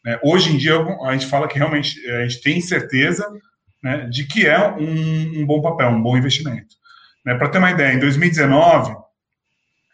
[0.06, 0.18] Né.
[0.24, 3.28] Hoje em dia a gente fala que realmente é, a gente tem certeza
[3.84, 6.78] né, de que é um, um, bom papel, um bom investimento.
[7.26, 8.96] Né, Para ter uma ideia, em 2019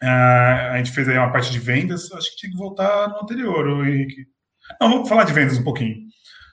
[0.00, 3.22] é, a gente fez aí uma parte de vendas, acho que tinha que voltar no
[3.22, 4.26] anterior, Henrique.
[4.80, 5.96] Não, vamos falar de vendas um pouquinho.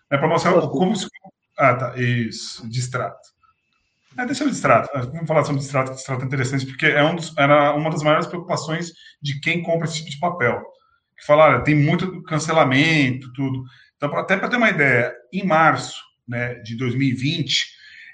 [0.10, 0.96] Né, Para mostrar como,
[1.62, 1.94] ah, tá.
[1.96, 3.30] Isso, distrato.
[4.18, 4.90] É, deixa eu distrato.
[4.96, 7.92] Ah, vamos falar sobre distrato, que distrato é interessante, porque é um dos, era uma
[7.92, 8.92] das maiores preocupações
[9.22, 10.60] de quem compra esse tipo de papel.
[11.18, 13.64] Que fala, tem muito cancelamento, tudo.
[13.96, 17.68] Então, até para ter uma ideia, em março né, de 2020,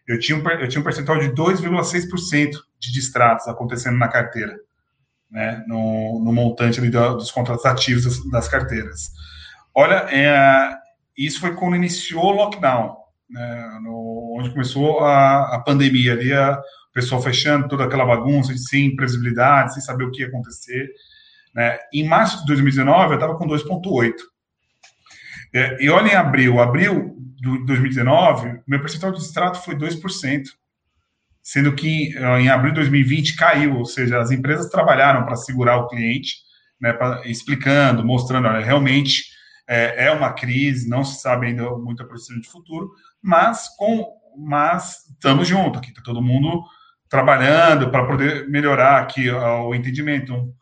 [0.06, 4.58] eu tinha um, eu tinha um percentual de 2,6% de distratos acontecendo na carteira,
[5.32, 9.12] né, no, no montante ali dos contratos ativos das, das carteiras.
[9.74, 10.76] Olha, é,
[11.18, 16.60] isso foi quando iniciou o lockdown né, no, onde começou a, a pandemia ali, a,
[16.90, 20.90] o pessoal fechando toda aquela bagunça, sem previsibilidade, sem saber o que ia acontecer.
[21.54, 21.78] Né.
[21.94, 24.14] Em março de 2019, eu estava com 2,8.
[25.54, 30.44] É, e olha em abril, abril de 2019, meu percentual de extrato foi 2%,
[31.42, 32.10] sendo que
[32.40, 36.36] em abril de 2020 caiu, ou seja, as empresas trabalharam para segurar o cliente,
[36.80, 39.24] né, pra, explicando, mostrando, olha, realmente
[39.68, 42.92] é, é, uma crise, não se sabe ainda muita precisão de futuro,
[43.22, 46.64] mas com mas estamos juntos aqui, está todo mundo
[47.10, 50.32] trabalhando para poder melhorar aqui o entendimento.
[50.32, 50.54] Então,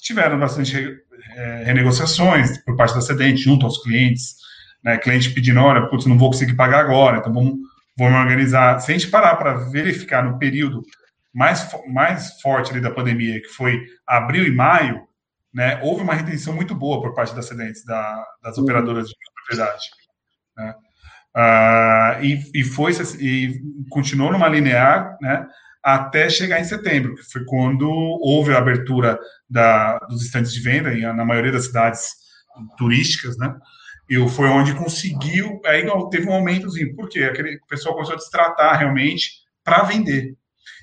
[0.00, 0.96] tiveram bastante
[1.34, 4.36] é, renegociações por parte da Cedente junto aos clientes,
[4.82, 7.54] né, cliente pedindo, olha, putz, não vou conseguir pagar agora, então vamos,
[7.96, 8.78] vamos organizar.
[8.80, 10.82] Se a gente parar para verificar no período
[11.32, 15.06] mais, mais forte ali da pandemia, que foi abril e maio,
[15.52, 18.64] né, houve uma retenção muito boa por parte das Cedentes, da, das uhum.
[18.64, 19.84] operadoras de propriedade.
[20.56, 20.74] Né?
[21.36, 25.46] Uh, e, e foi e continuou numa linear, né?
[25.82, 29.18] até chegar em setembro, que foi quando houve a abertura
[29.48, 32.10] da, dos estandes de venda em, na maioria das cidades
[32.76, 33.56] turísticas, né?
[34.08, 36.94] E foi onde conseguiu, aí teve um aumentozinho.
[36.96, 37.20] Por quê?
[37.20, 39.30] Aquele pessoal começou a destratar realmente
[39.64, 40.32] para vender.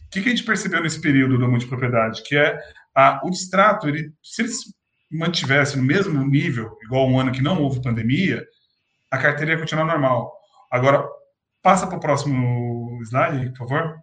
[0.05, 2.23] O que, que, a gente percebeu nesse período da multipropriedade?
[2.23, 2.57] Que é
[2.95, 4.59] a, o distrato, ele, se eles
[5.11, 8.45] mantivessem no mesmo nível, igual um ano que não houve pandemia,
[9.11, 10.36] a carteira ia continuar normal.
[10.72, 11.07] Agora,
[11.61, 13.95] passa para o próximo slide, por favor.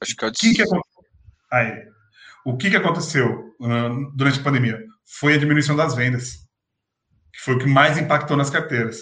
[0.00, 0.28] Acho que, eu...
[0.28, 1.04] o que, que aconteceu?
[1.50, 1.94] Aí.
[2.44, 4.78] O que, que aconteceu uh, durante a pandemia?
[5.18, 6.46] Foi a diminuição das vendas,
[7.32, 8.98] que foi o que mais impactou nas carteiras.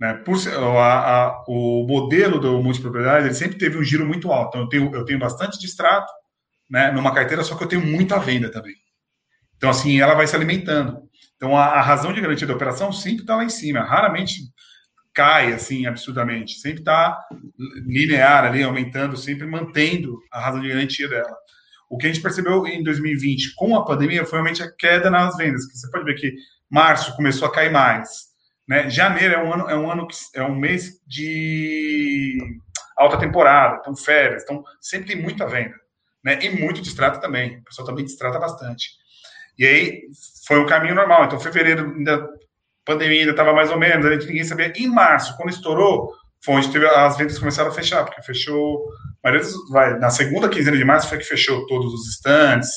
[0.00, 0.14] Né?
[0.14, 4.56] Por, a, a, o modelo do multipropriedade ele sempre teve um giro muito alto.
[4.56, 6.10] Então, eu tenho, eu tenho bastante distrato
[6.70, 8.74] né, numa carteira, só que eu tenho muita venda também.
[9.56, 11.02] Então, assim, ela vai se alimentando.
[11.36, 13.80] Então, a, a razão de garantia da operação sempre está lá em cima.
[13.80, 14.40] Raramente
[15.16, 17.18] cai assim absurdamente, sempre está
[17.86, 21.34] linear ali, aumentando, sempre mantendo a razão de garantia dela.
[21.88, 25.34] O que a gente percebeu em 2020 com a pandemia foi realmente a queda nas
[25.36, 26.34] vendas, que você pode ver que
[26.70, 28.08] março começou a cair mais,
[28.68, 28.90] né?
[28.90, 32.36] Janeiro é um ano, é um ano que é um mês de
[32.98, 35.76] alta temporada, então férias, então sempre tem muita venda,
[36.22, 36.38] né?
[36.42, 38.90] E muito distrato também, o pessoal também distrata bastante.
[39.58, 40.02] E aí
[40.46, 41.24] foi um caminho normal.
[41.24, 42.28] Então fevereiro ainda
[42.86, 44.72] pandemia ainda estava mais ou menos, a gente ninguém sabia.
[44.76, 48.88] Em março, quando estourou, foi onde teve, as vendas começaram a fechar, porque fechou.
[49.70, 52.70] Vai, na segunda quinzena de março foi que fechou todos os estantes,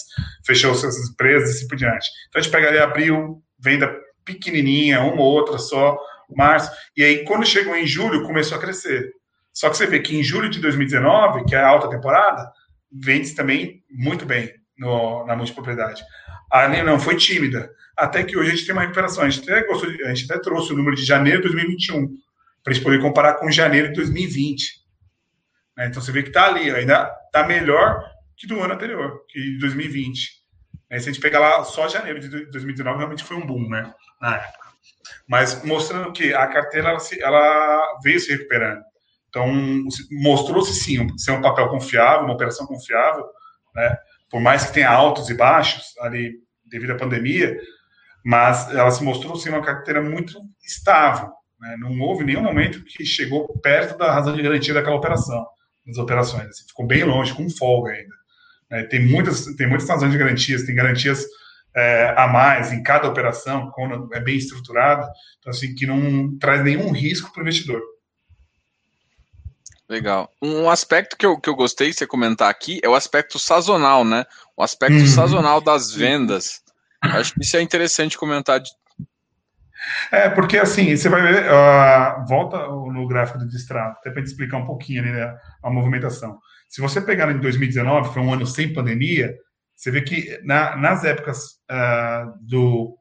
[0.43, 2.10] fechou suas empresas e assim por diante.
[2.28, 3.95] Então a gente pegaria abril, venda
[4.26, 5.97] pequenininha, uma ou outra só,
[6.36, 9.12] março, e aí quando chegou em julho começou a crescer.
[9.53, 12.51] Só que você vê que em julho de 2019, que é a alta temporada,
[12.91, 16.03] vende também muito bem no, na multipropriedade.
[16.52, 19.24] A linha não foi tímida até que hoje a gente tem uma recuperação.
[19.24, 22.08] A gente até, gostou a gente até trouxe o número de janeiro de 2021,
[22.64, 24.80] para a gente poder comparar com janeiro de 2020.
[25.78, 25.88] Né?
[25.88, 28.04] Então você vê que está ali, ainda está melhor
[28.38, 30.39] que do ano anterior, que de 2020.
[30.89, 31.00] Né?
[31.00, 33.93] Se a gente pegar lá só janeiro de 2019, realmente foi um boom, né?
[34.22, 34.70] Na época.
[35.28, 38.82] Mas mostrando que a carteira ela, ela veio se recuperando.
[39.30, 39.47] Então,
[40.12, 43.26] mostrou-se sim ser um papel confiável, uma operação confiável,
[43.76, 43.97] né?
[44.30, 46.34] Por mais que tenha altos e baixos ali
[46.65, 47.57] devido à pandemia,
[48.23, 51.30] mas ela se mostrou ser uma carteira muito estável.
[51.59, 51.77] Né?
[51.80, 55.45] Não houve nenhum momento que chegou perto da razão de garantia daquela operação,
[55.86, 56.47] das operações.
[56.47, 58.15] Assim, ficou bem longe, com folga ainda.
[58.69, 58.84] Né?
[58.84, 61.25] Tem, muitas, tem muitas razões de garantias, tem garantias
[61.75, 65.07] é, a mais em cada operação, quando é bem estruturada,
[65.39, 67.82] então, assim, que não traz nenhum risco para o investidor.
[69.89, 70.31] Legal.
[70.39, 74.05] Um aspecto que eu, que eu gostei de você comentar aqui é o aspecto sazonal,
[74.05, 74.23] né?
[74.55, 75.07] O aspecto uhum.
[75.07, 76.61] sazonal das vendas.
[77.01, 78.59] Acho que isso é interessante comentar.
[78.59, 78.69] De...
[80.11, 84.57] É, porque assim, você vai ver, uh, volta no gráfico do distrato, até para explicar
[84.57, 86.37] um pouquinho ali né, a movimentação.
[86.69, 89.35] Se você pegar em 2019, foi um ano sem pandemia,
[89.75, 92.95] você vê que na, nas épocas uh, do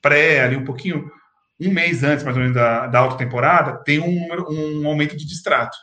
[0.00, 1.10] pré, ali um pouquinho,
[1.60, 5.26] um mês antes mais ou menos da, da alta temporada, tem um, um aumento de
[5.26, 5.76] distrato.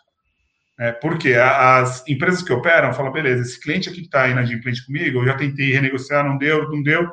[0.77, 5.19] É, porque as empresas que operam falam, beleza, esse cliente aqui que está inadimplente comigo,
[5.19, 7.09] eu já tentei renegociar, não deu, não deu,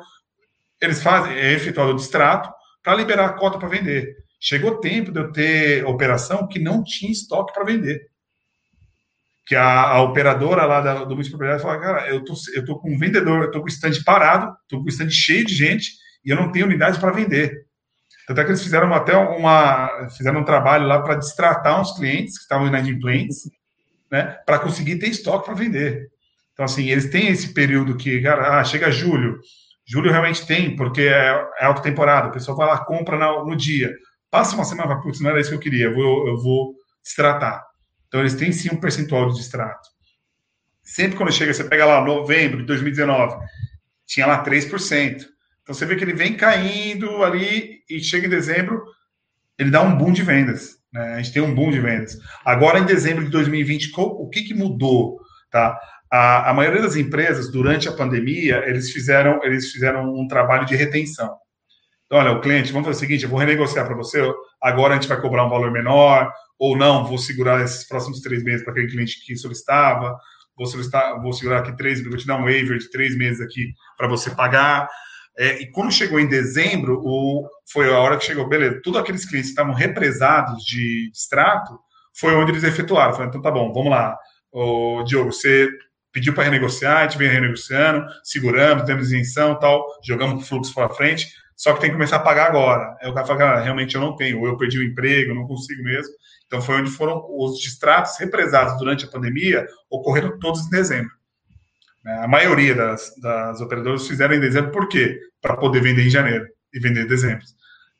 [0.81, 2.51] eles fazem, é efetuado o distrato
[2.83, 4.13] para liberar a cota para vender.
[4.39, 8.01] Chegou o tempo de eu ter operação que não tinha estoque para vender.
[9.45, 12.93] Que a, a, operadora lá da, do multipropriedade fala, cara, eu tô, eu tô com
[12.93, 15.91] um vendedor, eu tô com o stand parado, tô com o stand cheio de gente
[16.25, 17.65] e eu não tenho unidade para vender.
[18.27, 22.37] Tanto é que eles fizeram até uma, fizeram um trabalho lá para distratar uns clientes
[22.37, 23.49] que estavam inadimplentes,
[24.11, 26.07] né, para conseguir ter estoque para vender.
[26.53, 29.39] Então, assim, eles têm esse período que, cara, ah, chega julho,
[29.85, 33.55] Julho realmente tem, porque é, é alta temporada, o pessoal vai lá, compra no, no
[33.55, 33.93] dia.
[34.31, 37.61] Passa uma semana, putz, não era isso que eu queria, eu vou, eu vou destratar.
[38.07, 39.89] Então, eles têm sim um percentual de distrato.
[40.81, 43.37] Sempre quando chega, você pega lá novembro de 2019,
[44.05, 45.25] tinha lá 3%.
[45.63, 48.83] Então, você vê que ele vem caindo ali e chega em dezembro,
[49.57, 50.77] ele dá um boom de vendas.
[50.93, 51.15] Né?
[51.15, 52.17] A gente tem um boom de vendas.
[52.45, 55.19] Agora, em dezembro de 2020, o que, que mudou?
[55.49, 55.79] Tá?
[56.11, 60.75] A, a maioria das empresas, durante a pandemia, eles fizeram, eles fizeram um trabalho de
[60.75, 61.35] retenção.
[62.05, 64.21] Então, olha, o cliente, vamos fazer o seguinte, eu vou renegociar para você,
[64.61, 68.43] agora a gente vai cobrar um valor menor, ou não, vou segurar esses próximos três
[68.43, 70.15] meses para aquele cliente que solicitava,
[70.55, 73.73] vou, solicitar, vou segurar aqui três vou te dar um waiver de três meses aqui
[73.97, 74.87] para você pagar.
[75.37, 79.25] É, e quando chegou em dezembro, o, foi a hora que chegou, beleza, todos aqueles
[79.25, 81.79] clientes que estavam represados de extrato,
[82.15, 83.13] foi onde eles efetuaram.
[83.13, 84.15] Falaram, então tá bom, vamos lá.
[84.51, 85.69] Ô, Diogo, você
[86.11, 90.89] pediu para renegociar, a gente vem renegociando, segurando, temos isenção tal, jogamos o fluxo para
[90.89, 91.27] frente.
[91.55, 92.95] só que tem que começar a pagar agora.
[93.01, 95.47] Aí o cara fala, ah, realmente eu não tenho, ou eu perdi o emprego, não
[95.47, 96.13] consigo mesmo.
[96.45, 101.11] Então foi onde foram os distratos represados durante a pandemia, ocorreram todos em dezembro.
[102.03, 102.19] Né?
[102.23, 105.19] A maioria das, das operadoras fizeram em dezembro, por quê?
[105.41, 107.45] Para poder vender em janeiro e vender em dezembro.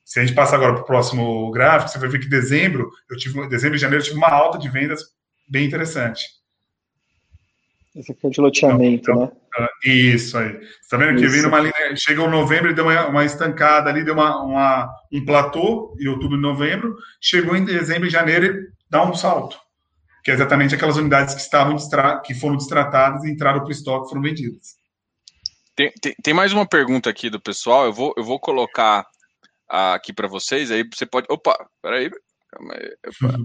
[0.04, 3.18] Se a gente passar agora para o próximo gráfico, você vai ver que dezembro, eu
[3.18, 5.02] tive, dezembro e janeiro, eu tive uma alta de vendas
[5.50, 6.24] bem interessante.
[7.96, 9.32] Esse aqui é de loteamento, então, né?
[9.56, 10.52] Ah, isso aí.
[10.52, 11.96] Você está vendo que vem uma linha.
[11.96, 16.36] Chegou novembro e deu uma, uma estancada ali, deu uma, uma, um platô em outubro
[16.36, 16.96] e novembro.
[17.22, 19.60] Chegou em dezembro e janeiro e dá um salto.
[20.24, 21.76] Que é exatamente aquelas unidades que estavam
[22.24, 24.76] que foram destratadas e entraram para o estoque foram vendidas.
[25.76, 27.86] Tem, tem, tem, mais uma pergunta aqui do pessoal.
[27.86, 29.06] Eu vou, eu vou colocar
[29.68, 30.72] aqui para vocês.
[30.72, 31.28] Aí você pode.
[31.30, 32.10] Opa, peraí.
[32.50, 32.96] Calma aí.
[33.08, 33.38] Opa.
[33.38, 33.44] Uhum.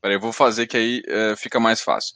[0.00, 2.14] Peraí, eu vou fazer que aí é, fica mais fácil.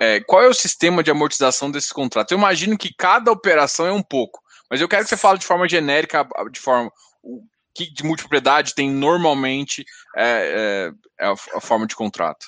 [0.00, 2.32] É, qual é o sistema de amortização desse contrato?
[2.32, 4.40] Eu imagino que cada operação é um pouco,
[4.70, 6.90] mas eu quero que você fale de forma genérica, de forma
[7.22, 7.44] o
[7.74, 9.84] que de multipropriedade tem normalmente
[10.16, 10.90] é,
[11.20, 12.46] é, é a, a, forma de contrato.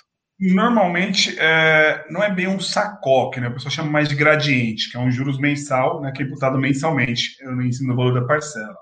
[0.51, 3.47] Normalmente é, não é bem um sacoque, né?
[3.47, 6.11] A pessoa chama mais de gradiente, que é um juros mensal, né?
[6.11, 8.77] Que é imputado mensalmente no ensino do valor da parcela.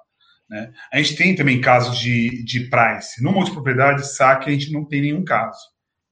[0.49, 0.73] Né?
[0.91, 3.23] A gente tem também casos de, de price.
[3.23, 5.61] No multipropriedade, saque, a gente não tem nenhum caso.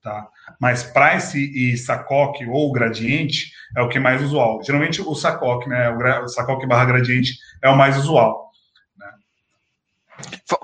[0.03, 0.28] Tá?
[0.61, 4.62] Mas price e sacoque ou gradiente é o que é mais usual.
[4.62, 5.88] Geralmente o sacoque, né?
[5.90, 7.32] O sacoque barra gradiente
[7.64, 8.47] é o mais usual.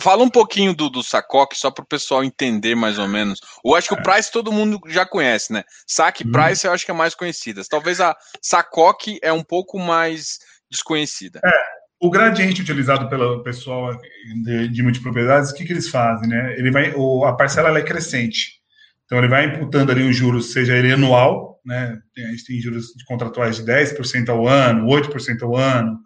[0.01, 3.41] Fala um pouquinho do, do sacoque, só para o pessoal entender mais ou menos.
[3.65, 3.99] Eu acho que é.
[3.99, 5.63] o price todo mundo já conhece, né?
[5.87, 6.33] Saque hum.
[6.33, 7.63] price eu acho que é mais conhecida.
[7.69, 10.39] Talvez a sacoque é um pouco mais
[10.71, 11.41] desconhecida.
[11.45, 11.85] É.
[12.01, 13.97] O gradiente utilizado pelo pessoal
[14.45, 16.55] de, de multipropriedades, o que, que eles fazem, né?
[16.59, 18.61] Ele vai, o, a parcela é crescente.
[19.05, 21.99] Então, ele vai imputando ali um juros, seja ele anual, né?
[22.19, 25.99] A gente tem juros contratuais de 10% ao ano, 8% ao ano,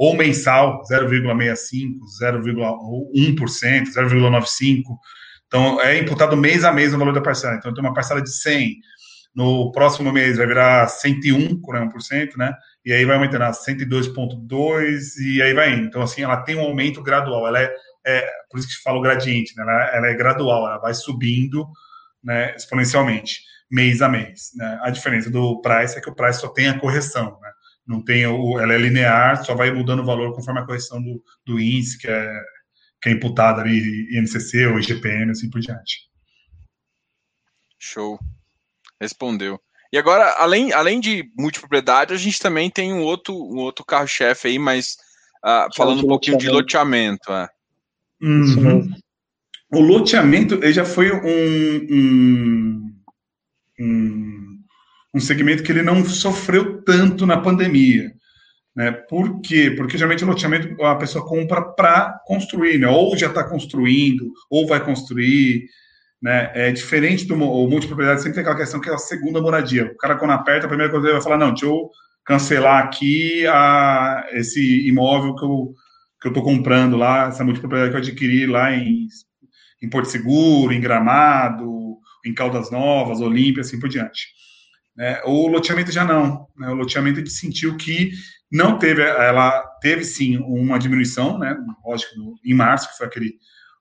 [0.00, 4.84] ou mensal, 0,65%, 0,1%, 0,95%.
[5.46, 7.56] Então, é imputado mês a mês o valor da parcela.
[7.56, 8.76] Então, tem uma parcela de 100,
[9.34, 12.54] no próximo mês vai virar 101, 1%, né?
[12.82, 15.88] E aí vai aumentando a 102,2 e aí vai indo.
[15.88, 17.46] Então, assim, ela tem um aumento gradual.
[17.46, 17.70] Ela é,
[18.06, 19.64] é por isso que fala o gradiente, né?
[19.64, 21.68] Ela, ela é gradual, ela vai subindo
[22.24, 23.40] né, exponencialmente,
[23.70, 24.52] mês a mês.
[24.56, 24.78] Né?
[24.82, 27.50] A diferença do price é que o price só tem a correção, né?
[27.86, 31.22] Não tem o, ela é linear, só vai mudando o valor conforme a correção do,
[31.44, 32.40] do índice que é,
[33.02, 36.08] que é imputado ali, INCC ou IGPM, assim por diante.
[37.78, 38.18] Show.
[39.00, 39.60] Respondeu.
[39.92, 44.48] E agora, além, além de multipropriedade, a gente também tem um outro, um outro carro-chefe
[44.48, 44.96] aí, mas
[45.44, 47.32] uh, falando um pouquinho de loteamento.
[47.32, 47.48] É.
[48.22, 48.94] Uhum
[49.72, 52.94] o loteamento ele já foi um, um,
[53.78, 54.39] um,
[55.14, 58.12] um, segmento que ele não sofreu tanto na pandemia.
[58.74, 58.92] Né?
[58.92, 59.72] Por quê?
[59.76, 62.88] Porque geralmente o loteamento a pessoa compra para construir, né?
[62.88, 65.66] ou já está construindo, ou vai construir.
[66.22, 66.50] Né?
[66.54, 69.86] É diferente do o multipropriedade, sempre tem aquela questão que é a segunda moradia.
[69.86, 71.90] O cara, quando aperta, a primeira coisa ele vai falar: não, deixa eu
[72.24, 75.74] cancelar aqui a, esse imóvel que eu
[76.20, 79.06] que eu estou comprando lá, essa multipropriedade que eu adquiri lá em
[79.82, 84.28] em Porto Seguro, em Gramado, em Caldas Novas, Olímpia, assim por diante.
[84.98, 86.46] É, o loteamento já não.
[86.56, 86.68] Né?
[86.68, 88.10] O loteamento sentiu que
[88.50, 91.56] não teve, ela teve sim uma diminuição, né?
[91.84, 92.12] Lógico,
[92.44, 93.34] em março, que foi aquele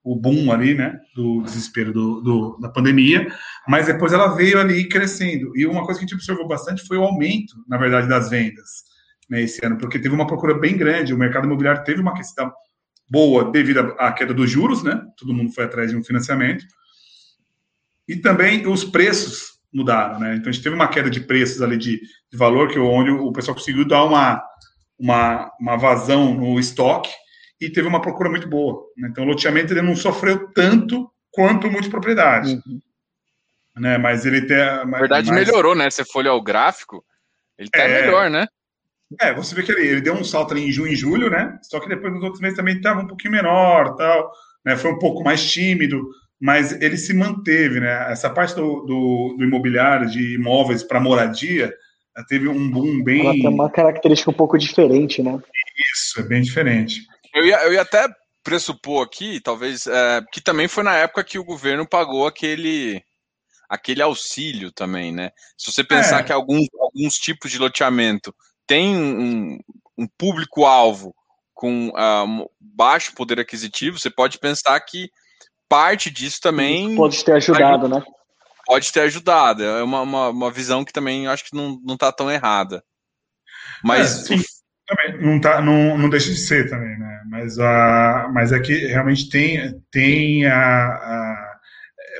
[0.03, 0.97] o boom ali, né?
[1.16, 3.28] Do desespero do, do, da pandemia,
[3.68, 5.51] mas depois ela veio ali crescendo.
[5.57, 8.89] E uma coisa que a gente observou bastante foi o aumento, na verdade, das vendas
[9.30, 12.51] né, esse ano, porque teve uma procura bem grande, o mercado imobiliário teve uma questão
[13.07, 15.01] boa devido à queda dos juros, né?
[15.18, 16.66] Todo mundo foi atrás de um financiamento.
[18.07, 20.36] E também os preços mudaram, né?
[20.36, 22.01] Então a gente teve uma queda de preços ali de,
[22.32, 24.43] de valor, que é onde o pessoal conseguiu dar uma,
[24.97, 27.11] uma, uma vazão no estoque
[27.61, 28.84] e teve uma procura muito boa.
[28.97, 29.09] Né?
[29.11, 32.53] Então o loteamento ele não sofreu tanto quanto multipropriedade.
[32.53, 32.80] Uhum.
[33.78, 33.97] Né?
[33.97, 34.57] Mas ele tem.
[34.57, 35.47] Na verdade, mas...
[35.47, 35.89] melhorou, né?
[35.89, 37.03] Você folha o gráfico,
[37.57, 38.01] ele tá é...
[38.01, 38.47] melhor, né?
[39.20, 41.57] É, você vê que ele, ele deu um salto ali em junho e julho, né?
[41.63, 44.32] Só que depois nos outros meses também estava um pouquinho menor, tal,
[44.63, 44.78] né?
[44.78, 46.07] Foi um pouco mais tímido,
[46.39, 48.11] mas ele se manteve, né?
[48.11, 51.73] Essa parte do, do, do imobiliário, de imóveis para moradia,
[52.27, 53.21] teve um boom bem.
[53.21, 55.39] Ela tem uma característica um pouco diferente, né?
[55.93, 57.01] Isso, é bem diferente.
[57.33, 58.07] Eu ia, eu ia até
[58.43, 63.03] pressupor aqui, talvez, é, que também foi na época que o governo pagou aquele
[63.69, 65.29] aquele auxílio também, né?
[65.55, 66.23] Se você pensar é.
[66.23, 68.33] que alguns, alguns tipos de loteamento
[68.65, 69.59] tem um,
[69.95, 71.13] um público-alvo
[71.53, 75.11] com uh, baixo poder aquisitivo, você pode pensar que
[75.70, 76.95] parte disso também.
[76.95, 78.03] Pode ter ajudado, né?
[78.65, 79.63] Pode ter ajudado.
[79.63, 82.84] É uma, uma, uma, visão que também acho que não, não tá tão errada.
[83.84, 84.30] Mas.
[84.30, 84.43] É, sim,
[84.88, 87.22] também, não, tá, não, não deixa de ser também, né?
[87.30, 91.59] Mas, a, mas é que realmente tem, tem a, a,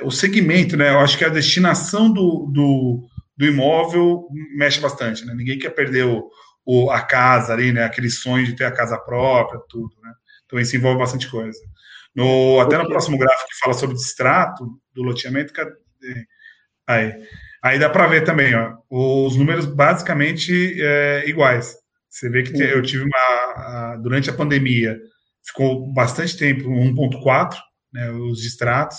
[0.02, 0.90] o segmento, né?
[0.90, 5.34] Eu acho que a destinação do, do, do imóvel mexe bastante, né?
[5.34, 6.30] Ninguém quer perder o,
[6.64, 7.84] o, a casa ali, né?
[7.84, 10.12] Aquele sonho de ter a casa própria, tudo, né?
[10.46, 11.58] Então isso envolve bastante coisa.
[12.14, 15.52] No, até no próximo gráfico que fala sobre o distrato do loteamento,
[16.86, 17.14] aí,
[17.62, 21.76] aí dá para ver também, ó, os números basicamente é, iguais.
[22.08, 23.96] Você vê que eu tive uma.
[24.02, 24.98] Durante a pandemia,
[25.46, 27.56] ficou bastante tempo 1,4,
[27.92, 28.98] né, os distratos.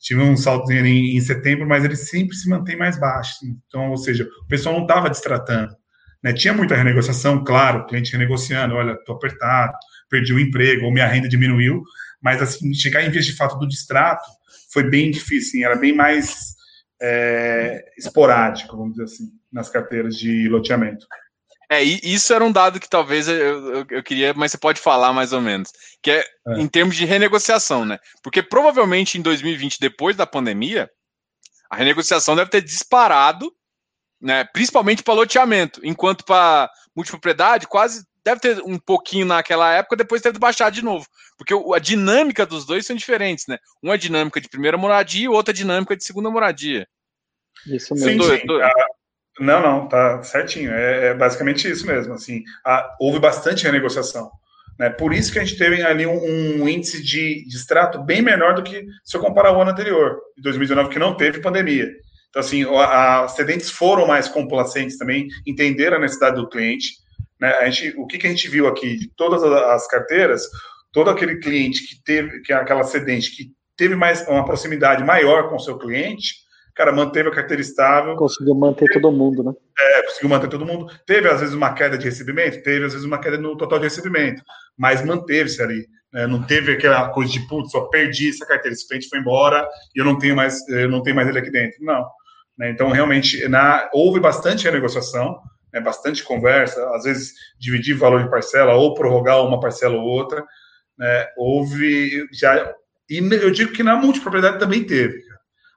[0.00, 3.34] Tive um salto em, em setembro, mas ele sempre se mantém mais baixo.
[3.66, 5.74] Então, ou seja, o pessoal não estava distratando.
[6.22, 6.32] Né?
[6.32, 9.72] Tinha muita renegociação, claro, cliente renegociando, olha, estou apertado,
[10.08, 11.82] perdi o emprego, ou minha renda diminuiu,
[12.20, 14.28] mas assim, chegar em vez de fato do distrato
[14.72, 16.54] foi bem difícil, era bem mais
[17.00, 21.06] é, esporádico, vamos dizer assim, nas carteiras de loteamento.
[21.70, 25.12] É, isso era um dado que talvez eu, eu, eu, queria, mas você pode falar
[25.12, 25.70] mais ou menos,
[26.02, 27.98] que é, é, em termos de renegociação, né?
[28.22, 30.90] Porque provavelmente em 2020, depois da pandemia,
[31.70, 33.52] a renegociação deve ter disparado,
[34.18, 34.44] né?
[34.44, 40.38] Principalmente para loteamento, enquanto para multipropriedade quase deve ter um pouquinho naquela época, depois teve
[40.38, 41.06] baixar de novo,
[41.36, 43.58] porque a dinâmica dos dois são diferentes, né?
[43.82, 46.86] Uma é dinâmica de primeira moradia e outra é dinâmica de segunda moradia.
[47.66, 48.24] Isso mesmo.
[48.24, 48.46] Sim, sim.
[49.40, 50.72] Não, não, tá certinho.
[50.72, 52.14] É, é basicamente isso mesmo.
[52.14, 54.30] Assim, a, houve bastante renegociação.
[54.78, 54.90] Né?
[54.90, 58.54] Por isso que a gente teve ali um, um índice de, de extrato bem menor
[58.54, 61.88] do que se eu comparar o ano anterior, de 2019, que não teve pandemia.
[62.28, 66.90] Então, assim, as cedentes foram mais complacentes também, entenderam a necessidade do cliente.
[67.40, 67.50] Né?
[67.54, 68.96] A gente, o que, que a gente viu aqui?
[68.96, 70.48] De todas as carteiras,
[70.92, 75.48] todo aquele cliente que teve, que é aquela cedente que teve mais uma proximidade maior
[75.48, 76.34] com o seu cliente,
[76.74, 78.16] cara, manteve a carteira estável.
[78.16, 79.52] Conseguiu manter teve, todo mundo, né?
[79.78, 80.86] É, conseguiu manter todo mundo.
[81.06, 82.62] Teve, às vezes, uma queda de recebimento?
[82.62, 84.42] Teve, às vezes, uma queda no total de recebimento.
[84.76, 85.86] Mas manteve-se ali.
[86.12, 86.26] Né?
[86.26, 90.00] Não teve aquela coisa de, putz, só perdi essa carteira, esse cliente foi embora e
[90.00, 91.84] eu não tenho mais, eu não tenho mais ele aqui dentro.
[91.84, 92.06] Não.
[92.56, 92.70] Né?
[92.70, 95.38] Então, realmente, na, houve bastante renegociação,
[95.72, 95.80] né?
[95.80, 100.44] bastante conversa, às vezes dividir valor de parcela ou prorrogar uma parcela ou outra.
[100.98, 101.26] Né?
[101.36, 102.74] Houve já.
[103.08, 105.28] E eu digo que na multipropriedade também teve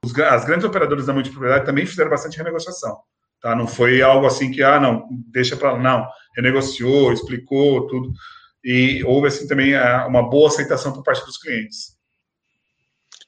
[0.04, 2.98] os, as grandes operadoras da multipropriedade também fizeram bastante renegociação.
[3.42, 3.56] Tá?
[3.56, 8.12] Não foi algo assim que, ah, não, deixa para não, renegociou, explicou tudo.
[8.64, 11.98] E houve, assim, também é, uma boa aceitação por parte dos clientes.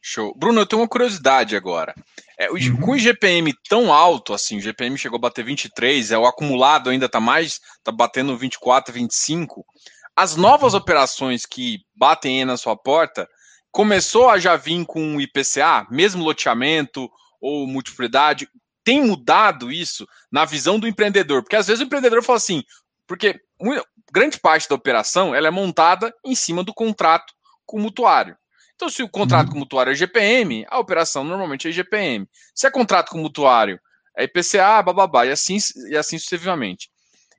[0.06, 0.36] Show.
[0.38, 1.96] Bruno, eu tenho uma curiosidade agora.
[2.38, 2.82] É, o, uhum.
[2.82, 6.90] Com o GPM tão alto, assim, o GPM chegou a bater 23, é, o acumulado
[6.90, 9.66] ainda está mais, está batendo 24, 25.
[10.14, 13.30] As novas operações que batem aí na sua porta,
[13.72, 18.50] começou a já vir com IPCA, mesmo loteamento ou multipropriedade,
[18.84, 21.44] tem mudado isso na visão do empreendedor?
[21.44, 22.62] Porque às vezes o empreendedor fala assim,
[23.08, 23.40] porque
[24.12, 27.34] grande parte da operação ela é montada em cima do contrato
[27.66, 28.36] com o mutuário.
[28.84, 29.52] Então, se o contrato uhum.
[29.52, 32.28] com o mutuário é GPM, a operação normalmente é GPM.
[32.54, 33.80] Se é contrato com o mutuário,
[34.18, 35.58] é IPCA, bababá, e assim,
[35.90, 36.90] e assim sucessivamente.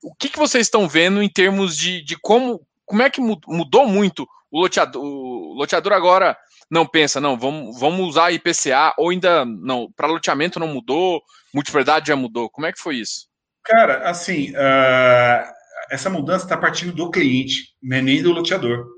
[0.02, 3.86] O que, que vocês estão vendo em termos de, de como, como é que mudou
[3.86, 6.34] muito o loteador, o loteador agora
[6.70, 11.20] não pensa, não, vamos, vamos usar IPCA, ou ainda não, para loteamento não mudou,
[11.52, 12.48] multipropriedade já mudou.
[12.48, 13.26] Como é que foi isso?
[13.62, 15.44] Cara, assim, uh,
[15.90, 18.93] essa mudança está partindo do cliente, né, nem do loteador.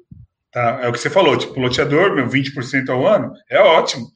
[0.57, 0.78] Tá?
[0.80, 4.07] É o que você falou, tipo, loteador, meu, 20% ao ano, é ótimo.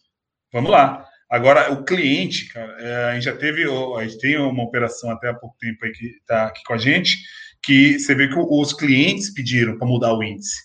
[0.50, 1.04] Vamos lá.
[1.28, 5.28] Agora, o cliente, cara, é, a gente já teve, a gente tem uma operação até
[5.28, 7.18] há pouco tempo aí que está aqui com a gente,
[7.62, 10.56] que você vê que os clientes pediram para mudar o índice.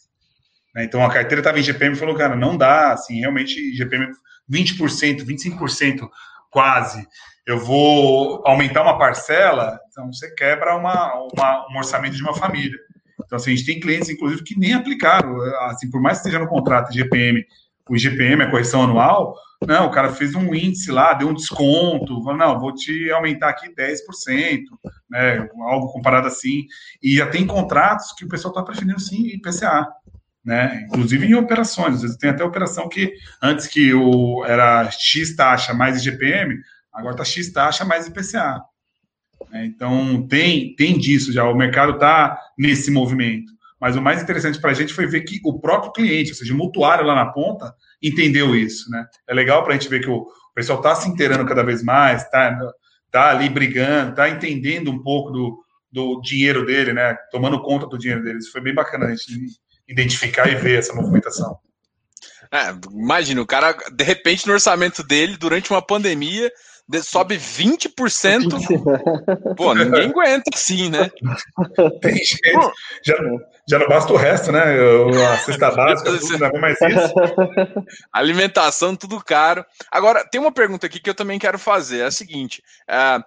[0.73, 0.85] Né?
[0.85, 4.07] Então a carteira estava em GPM e falou, cara, não dá, assim, realmente GPM
[4.49, 6.07] 20%, 25%
[6.49, 7.05] quase.
[7.45, 12.79] Eu vou aumentar uma parcela, então você quebra uma, uma, um orçamento de uma família.
[13.25, 15.39] Então, assim, a gente tem clientes, inclusive, que nem aplicaram.
[15.67, 17.43] Assim, por mais que esteja no contrato GPM,
[17.89, 19.35] o IGPM, a correção anual,
[19.67, 23.49] não, o cara fez um índice lá, deu um desconto, falou, não, vou te aumentar
[23.49, 24.61] aqui 10%,
[25.09, 26.65] né, algo comparado assim.
[27.01, 29.87] E já tem contratos que o pessoal está preferindo sim IPCA
[30.45, 30.81] né?
[30.83, 33.11] Inclusive em operações, às vezes tem até operação que
[33.41, 36.55] antes que o era X taxa mais IGPM,
[36.93, 38.61] agora está X taxa mais IPCA.
[39.49, 39.65] Né?
[39.65, 43.53] Então tem tem disso já, o mercado está nesse movimento.
[43.79, 46.53] Mas o mais interessante para a gente foi ver que o próprio cliente, ou seja,
[46.53, 49.05] o mutuário lá na ponta, entendeu isso, né?
[49.27, 52.23] É legal para a gente ver que o pessoal está se inteirando cada vez mais,
[52.23, 52.57] está
[53.11, 57.15] tá ali brigando, está entendendo um pouco do, do dinheiro dele, né?
[57.31, 58.39] Tomando conta do dinheiro dele.
[58.39, 61.57] Isso foi bem bacana a gente identificar e ver essa movimentação.
[62.51, 66.51] É, imagina, o cara, de repente, no orçamento dele, durante uma pandemia,
[67.03, 67.95] sobe 20%.
[69.57, 71.09] Pô, ninguém aguenta assim, né?
[72.01, 72.39] Tem gente.
[73.03, 73.15] Já,
[73.67, 74.63] já não basta o resto, né?
[75.25, 77.13] A cesta básica, tudo, não é mais isso.
[78.13, 79.65] Alimentação, tudo caro.
[79.91, 81.99] Agora, tem uma pergunta aqui que eu também quero fazer.
[81.99, 83.19] É a seguinte: é,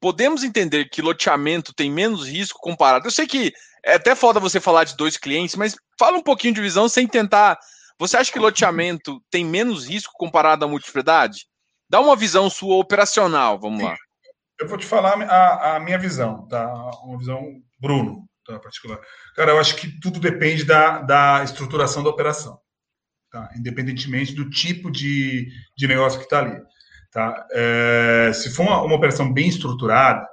[0.00, 3.06] podemos entender que loteamento tem menos risco comparado?
[3.06, 3.52] Eu sei que
[3.84, 7.06] é até foda você falar de dois clientes, mas fala um pouquinho de visão sem
[7.06, 7.58] tentar.
[7.98, 11.46] Você acha que loteamento tem menos risco comparado à multipropriedade?
[11.90, 13.96] Dá uma visão sua operacional, vamos lá.
[14.60, 16.72] Eu vou te falar a, a minha visão, tá?
[17.02, 19.00] Uma visão Bruno tá, particular.
[19.34, 22.60] Cara, eu acho que tudo depende da, da estruturação da operação,
[23.28, 23.50] tá?
[23.56, 26.62] independentemente do tipo de, de negócio que está ali.
[27.10, 27.44] Tá?
[27.50, 30.24] É, se for uma, uma, operação bem estruturada,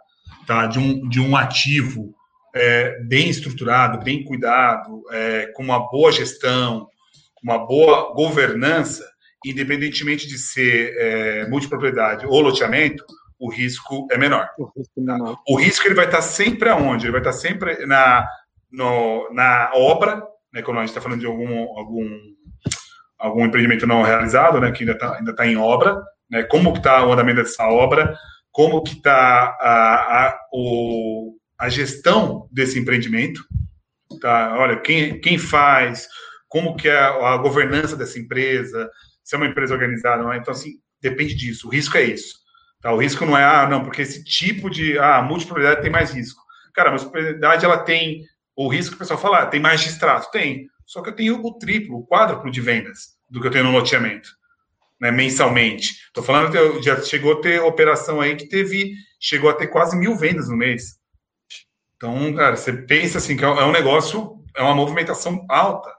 [0.45, 0.67] tá?
[0.67, 2.13] de, um, de um ativo
[2.53, 6.87] é, bem estruturado, bem cuidado, é, com uma boa gestão,
[7.41, 9.03] uma boa governança,
[9.45, 13.03] independentemente de ser é, multipropriedade ou loteamento,
[13.39, 14.49] o risco é menor.
[14.57, 15.37] O risco, é menor.
[15.47, 17.05] O risco ele vai estar sempre aonde?
[17.05, 18.27] Ele vai estar sempre na,
[18.71, 22.19] no, na obra, né, quando a gente está falando de algum, algum,
[23.19, 26.79] algum empreendimento não realizado, né, que ainda está ainda tá em obra, né, como que
[26.79, 28.17] está o andamento dessa obra,
[28.51, 33.43] como que está a, a, o, a gestão desse empreendimento,
[34.19, 34.55] tá?
[34.57, 36.07] Olha, quem, quem faz,
[36.47, 38.89] como que é a governança dessa empresa,
[39.27, 40.37] se é uma empresa organizada, não é?
[40.37, 41.67] Então, assim, depende disso.
[41.67, 42.35] O risco é isso.
[42.81, 42.93] Tá?
[42.93, 46.41] O risco não é, ah, não, porque esse tipo de, ah, multipropriedade tem mais risco.
[46.73, 48.23] Cara, a multipropriedade, ela tem,
[48.55, 50.31] o risco que o pessoal fala, ah, tem mais distrato.
[50.31, 50.69] Tem.
[50.85, 53.71] Só que eu tenho o triplo, o quádruplo de vendas do que eu tenho no
[53.71, 54.29] loteamento,
[54.97, 55.89] né, mensalmente.
[56.07, 59.97] Estou falando, que já chegou a ter operação aí que teve, chegou a ter quase
[59.97, 60.97] mil vendas no mês.
[61.97, 65.96] Então, cara, você pensa assim, que é um negócio, é uma movimentação alta.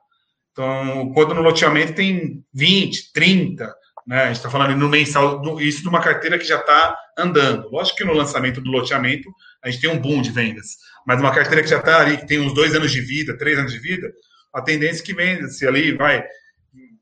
[0.58, 3.72] Então, quando no loteamento tem 20, 30,
[4.04, 4.22] né?
[4.22, 7.68] A gente está falando no mensal, isso de uma carteira que já está andando.
[7.70, 9.30] Lógico que no lançamento do loteamento
[9.62, 10.70] a gente tem um boom de vendas,
[11.06, 13.56] mas uma carteira que já está ali, que tem uns dois anos de vida, três
[13.56, 14.10] anos de vida,
[14.52, 16.24] a tendência é que venda-se ali, vai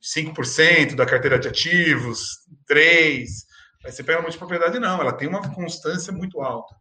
[0.03, 2.41] 5% da carteira de ativos,
[2.71, 3.25] 3%.
[3.87, 6.75] Aí você pega uma multipropriedade, não, ela tem uma constância muito alta.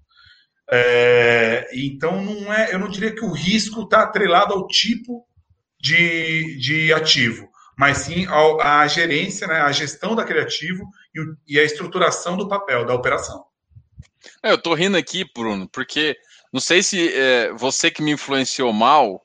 [0.70, 5.26] É, então, não é, eu não diria que o risco está atrelado ao tipo
[5.86, 11.38] de, de ativo mas sim ao, a gerência, né, a gestão daquele ativo e, o,
[11.48, 13.46] e a estruturação do papel, da operação.
[14.42, 16.18] É, eu tô rindo aqui, Bruno, porque
[16.54, 19.22] não sei se é, você que me influenciou mal,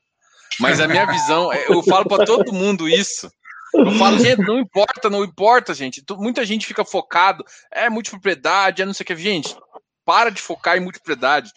[0.59, 3.31] mas a minha visão, é, eu falo para todo mundo isso.
[3.73, 6.03] Eu falo, gente, não importa, não importa, gente.
[6.17, 9.15] Muita gente fica focado, é multipropriedade, é não sei o que.
[9.15, 9.57] Gente,
[10.05, 11.51] para de focar em multipropriedade.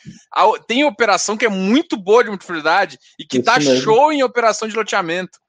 [0.67, 3.81] Tem operação que é muito boa de multipropriedade e que Isso tá mesmo.
[3.81, 5.39] show em operação de loteamento.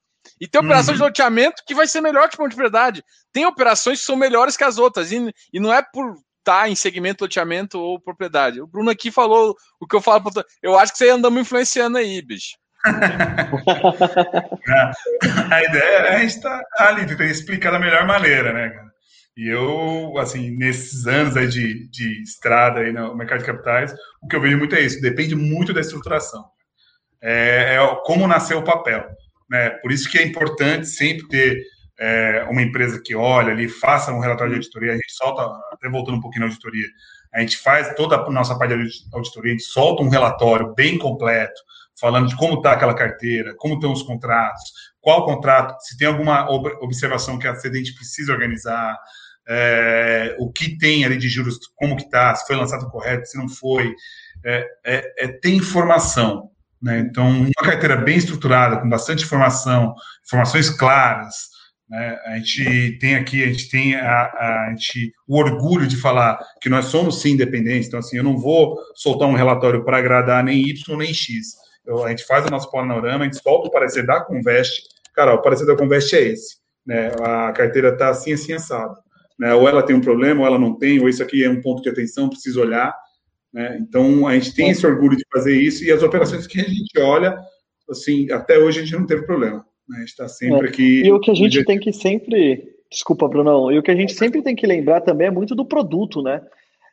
[0.41, 0.99] E tem operação uhum.
[0.99, 3.05] de loteamento que vai ser melhor que ponto de verdade.
[3.33, 5.13] Tem operações que são melhores que as outras.
[5.13, 8.61] E, e não é por estar tá em segmento loteamento ou propriedade.
[8.61, 10.25] O Bruno aqui falou o que eu falo.
[10.63, 12.57] Eu acho que você anda me influenciando aí, bicho.
[15.51, 18.94] a ideia é a gente estar tá ali, tentar explicar da melhor maneira, né, cara?
[19.37, 24.29] E eu, assim, nesses anos aí de, de estrada aí no mercado de capitais, o
[24.29, 26.45] que eu vejo muito é isso, depende muito da estruturação.
[27.21, 29.05] É, é como nasceu o papel.
[29.51, 29.71] Né?
[29.71, 31.63] Por isso que é importante sempre ter
[31.99, 35.89] é, uma empresa que olha ali, faça um relatório de auditoria, a gente solta, até
[35.89, 36.87] voltando um pouquinho na auditoria,
[37.33, 40.99] a gente faz toda a nossa parte de auditoria, a gente solta um relatório bem
[40.99, 41.61] completo,
[42.01, 44.63] falando de como está aquela carteira, como estão os contratos,
[45.01, 46.49] qual contrato, se tem alguma
[46.83, 48.99] observação que a cedente precisa organizar,
[49.49, 53.37] é, o que tem ali de juros, como que está, se foi lançado correto, se
[53.37, 53.95] não foi,
[54.45, 56.51] é, é, é tem informação.
[56.83, 56.99] Né?
[56.99, 61.49] Então, uma carteira bem estruturada, com bastante informação, informações claras.
[61.89, 62.19] Né?
[62.27, 66.39] A gente tem aqui, a gente tem a, a, a gente, o orgulho de falar
[66.61, 67.89] que nós somos sim independentes.
[67.89, 71.55] Então, assim, eu não vou soltar um relatório para agradar nem Y nem X.
[71.87, 74.83] Eu, a gente faz o nosso panorama, a gente solta o parecer da Convest.
[75.15, 76.57] Cara, o parecer da Convest é esse.
[76.87, 77.13] Né?
[77.23, 78.95] A carteira está assim, assim, assado.
[79.39, 79.55] Né?
[79.55, 81.83] Ou ela tem um problema, ou ela não tem, ou isso aqui é um ponto
[81.83, 82.95] de atenção, preciso olhar.
[83.53, 83.79] Né?
[83.81, 86.99] Então, a gente tem esse orgulho de fazer isso e as operações que a gente
[86.99, 87.39] olha,
[87.89, 89.65] assim, até hoje a gente não teve problema.
[89.89, 89.99] Né?
[89.99, 90.71] A gente está sempre é.
[90.71, 91.03] aqui.
[91.05, 92.75] E o que a gente tem que sempre.
[92.91, 93.73] Desculpa, Brunão.
[93.73, 96.41] E o que a gente sempre tem que lembrar também é muito do produto, né?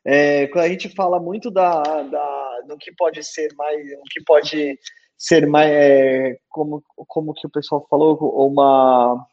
[0.04, 4.24] É, quando a gente fala muito da, da, do que pode ser mais, o que
[4.26, 4.80] pode
[5.16, 8.18] ser mais, é, como, como que o pessoal falou,
[8.48, 9.24] uma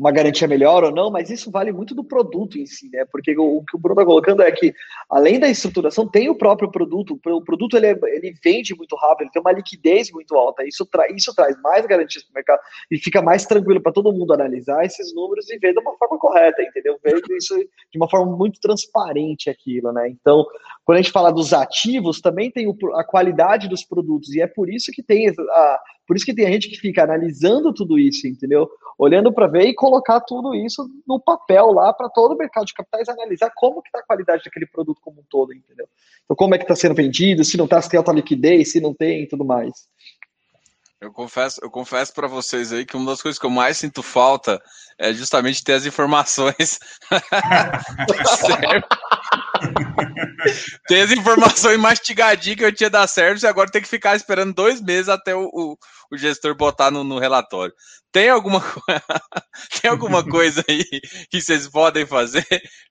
[0.00, 3.04] uma garantia melhor ou não, mas isso vale muito do produto em si, né?
[3.12, 4.74] Porque o, o que o Bruno está colocando é que,
[5.10, 7.20] além da estruturação, tem o próprio produto.
[7.26, 10.64] O produto ele, é, ele vende muito rápido, ele tem uma liquidez muito alta.
[10.66, 14.10] Isso, tra, isso traz mais garantias para o mercado e fica mais tranquilo para todo
[14.10, 16.98] mundo analisar esses números e ver de uma forma correta, entendeu?
[17.04, 20.08] Ver isso de uma forma muito transparente aquilo, né?
[20.08, 20.46] Então,
[20.82, 24.46] quando a gente fala dos ativos, também tem o, a qualidade dos produtos, e é
[24.46, 25.78] por isso que tem a,
[26.10, 28.68] Por isso que tem gente que fica analisando tudo isso, entendeu?
[28.98, 32.74] Olhando para ver e colocar tudo isso no papel lá para todo o mercado de
[32.74, 35.88] capitais analisar como que está a qualidade daquele produto como um todo, entendeu?
[36.24, 38.80] Então, como é que está sendo vendido, se não está, se tem alta liquidez, se
[38.80, 39.86] não tem e tudo mais.
[41.00, 44.02] Eu confesso, eu confesso para vocês aí que uma das coisas que eu mais sinto
[44.02, 44.60] falta
[44.98, 46.78] é justamente ter as informações.
[50.86, 54.52] ter as informações mastigadinhas que eu tinha da service e agora tem que ficar esperando
[54.52, 55.78] dois meses até o, o,
[56.10, 57.74] o gestor botar no, no relatório.
[58.12, 58.60] Tem alguma,
[59.80, 60.84] tem alguma coisa aí
[61.30, 62.44] que vocês podem fazer?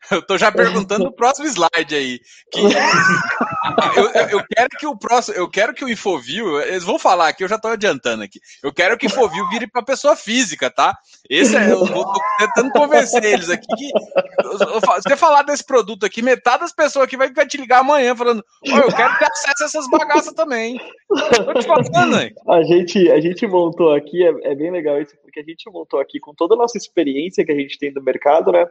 [0.10, 2.20] Eu estou já perguntando no próximo slide aí.
[2.52, 2.62] Que
[3.98, 7.44] eu, eu, quero que o próximo, eu quero que o Infoview, eles vão falar aqui,
[7.44, 8.40] eu já estou adiantando aqui.
[8.64, 10.98] Eu quero que o Infoview vire para pessoa física, tá?
[11.30, 13.92] Esse é, eu estou tentando convencer eles aqui que
[15.10, 18.44] você falar desse produto aqui, metade das pessoas aqui vai, vai te ligar amanhã falando,
[18.68, 20.80] oh, eu quero ter acesso a essas bagaças também.
[21.08, 22.34] Tô te falando, aí.
[22.48, 26.00] A gente, a gente montou aqui, é, é bem legal isso, porque a gente montou
[26.00, 28.66] aqui com toda a nossa experiência que a gente tem do mercado, né?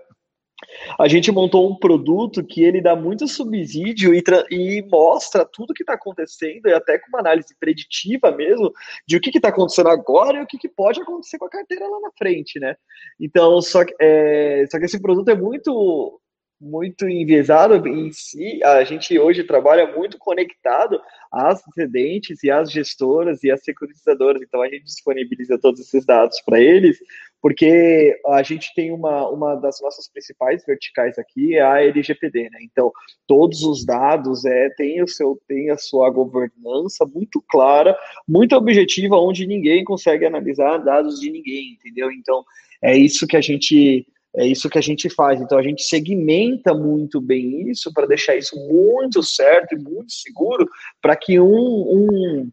[0.99, 5.84] A gente montou um produto que ele dá muito subsídio e, e mostra tudo que
[5.84, 8.72] está acontecendo, e até com uma análise preditiva mesmo,
[9.07, 11.86] de o que está acontecendo agora e o que, que, pode acontecer com a carteira
[11.86, 12.76] lá na frente, né?
[13.20, 16.20] Então, só que, é, só que esse produto é muito
[16.61, 21.01] muito enviesado em si, a gente hoje trabalha muito conectado
[21.31, 26.41] às residentes e às gestoras e às securitizadoras, então a gente disponibiliza todos esses dados
[26.41, 26.99] para eles,
[27.41, 32.59] porque a gente tem uma, uma das nossas principais verticais aqui, é a LGPD, né?
[32.63, 32.91] Então,
[33.27, 37.97] todos os dados é, tem, o seu, tem a sua governança muito clara,
[38.27, 42.11] muito objetiva, onde ninguém consegue analisar dados de ninguém, entendeu?
[42.11, 42.45] Então,
[42.83, 44.07] é isso que a gente
[44.39, 45.41] é isso que a gente faz.
[45.41, 50.68] Então a gente segmenta muito bem isso para deixar isso muito certo e muito seguro
[51.03, 52.51] para que um, um,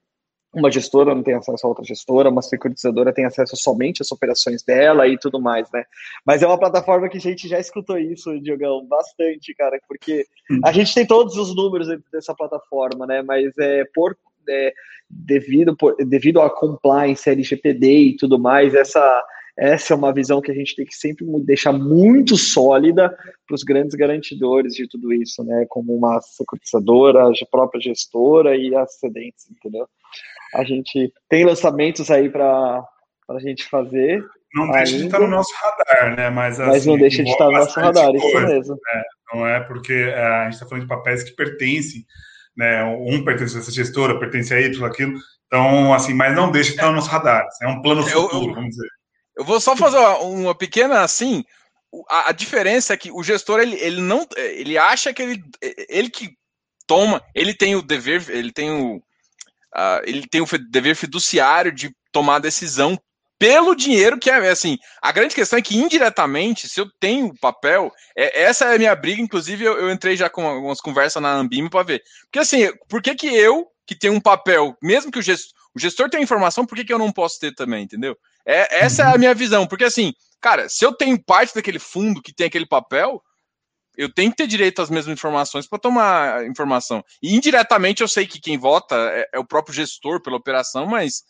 [0.53, 4.63] uma gestora não tenha acesso a outra gestora, uma securitizadora tenha acesso somente às operações
[4.63, 5.83] dela e tudo mais, né?
[6.25, 10.25] Mas é uma plataforma que a gente já escutou isso, Diogão, bastante, cara, porque
[10.63, 13.21] a gente tem todos os números dessa plataforma, né?
[13.21, 14.17] Mas é por
[14.47, 14.73] é,
[15.09, 19.23] devido, por, devido à compliance, LGPD e tudo mais, essa
[19.58, 23.10] essa é uma visão que a gente tem que sempre deixar muito sólida
[23.47, 25.66] para os grandes garantidores de tudo isso, né?
[25.70, 29.88] Como uma securitizadora, a própria gestora e as cedentes, entendeu?
[30.53, 32.84] A gente tem lançamentos aí para
[33.30, 34.24] a gente fazer.
[34.53, 36.30] Não deixa ainda, de estar no nosso radar, né?
[36.30, 38.76] Mas, assim, mas não deixa de estar no nosso radar, coisa, isso mesmo.
[38.76, 39.03] Né?
[39.34, 42.06] Não é porque é, a gente está falando de papéis que pertencem,
[42.58, 42.84] né?
[42.84, 45.14] Um pertence a essa gestora, pertence a Y, aquilo.
[45.47, 47.45] Então, assim, mas não deixa de estar no nosso radar.
[47.62, 48.89] É um plano futuro, vamos dizer.
[49.36, 51.43] Eu vou só fazer uma, uma pequena assim.
[52.09, 55.43] A, a, diferença é que o gestor ele, ele não ele acha que ele
[55.88, 56.36] ele que
[56.86, 61.95] toma ele tem o dever ele tem o uh, ele tem o dever fiduciário de
[62.11, 62.99] tomar decisão
[63.39, 67.91] pelo dinheiro que é assim a grande questão é que indiretamente se eu tenho papel
[68.15, 71.33] é, essa é a minha briga inclusive eu, eu entrei já com algumas conversas na
[71.33, 75.19] Ambime para ver porque assim por que que eu que tenho um papel mesmo que
[75.19, 78.17] o gestor o gestor tem informação por que, que eu não posso ter também entendeu
[78.46, 82.22] é, essa é a minha visão, porque assim, cara, se eu tenho parte daquele fundo
[82.22, 83.22] que tem aquele papel,
[83.98, 87.04] eu tenho que ter direito às mesmas informações para tomar informação.
[87.22, 91.24] E indiretamente eu sei que quem vota é, é o próprio gestor pela operação, mas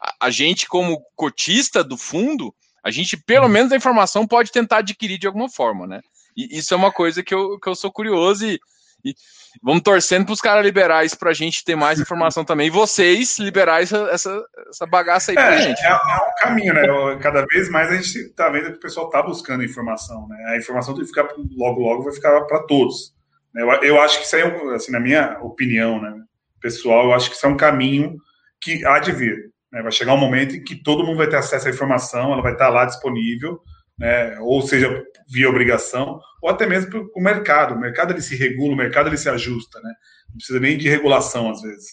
[0.00, 2.54] a, a, gente, como cotista do fundo,
[2.84, 3.52] a gente, pelo uhum.
[3.52, 6.00] menos, a informação pode tentar adquirir de alguma forma, né?
[6.36, 8.58] E isso é uma coisa que eu, que eu sou curioso e,
[9.04, 9.14] e
[9.62, 12.68] vamos torcendo para os caras liberar isso para a gente ter mais informação também.
[12.68, 15.84] E vocês liberar essa, essa, essa bagaça aí para é, gente.
[15.84, 16.82] É, é, um caminho, né?
[17.20, 20.36] Cada vez mais a gente está vendo que o pessoal está buscando informação, né?
[20.48, 23.14] A informação tem que ficar logo, logo vai ficar para todos.
[23.54, 26.12] Eu, eu acho que isso aí, é assim, na minha opinião, né?
[26.60, 28.16] Pessoal, eu acho que isso é um caminho
[28.60, 29.50] que há de vir.
[29.72, 29.82] Né?
[29.82, 32.52] Vai chegar um momento em que todo mundo vai ter acesso à informação, ela vai
[32.52, 33.60] estar lá disponível
[34.00, 34.38] né?
[34.40, 37.74] ou seja, via obrigação, ou até mesmo para o mercado.
[37.74, 39.92] O mercado ele se regula, o mercado ele se ajusta, né?
[40.30, 41.88] não precisa nem de regulação às vezes.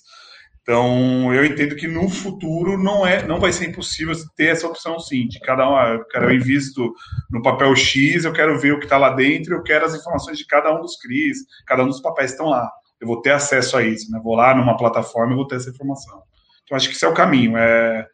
[0.62, 5.00] Então, eu entendo que no futuro não é, não vai ser impossível ter essa opção
[5.00, 6.94] sim, de cada um, ah, eu quero eu invisto
[7.32, 10.38] no papel X, eu quero ver o que está lá dentro, eu quero as informações
[10.38, 12.70] de cada um dos CRIs, cada um dos papéis estão lá.
[13.00, 14.20] Eu vou ter acesso a isso, né?
[14.22, 16.22] Vou lá numa plataforma e vou ter essa informação.
[16.64, 18.06] Então, acho que esse é o caminho, é,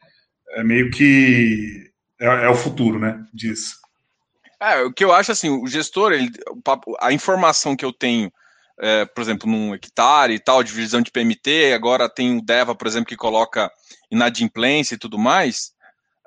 [0.51, 1.91] é meio que
[2.23, 3.82] é, é o futuro, né, disso.
[4.63, 6.31] É, o que eu acho assim, o gestor, ele,
[7.01, 8.31] a informação que eu tenho,
[8.79, 12.87] é, por exemplo, num hectare e tal, divisão de PMT, agora tem o DEVA, por
[12.87, 13.69] exemplo, que coloca
[14.09, 15.73] inadimplência e tudo mais,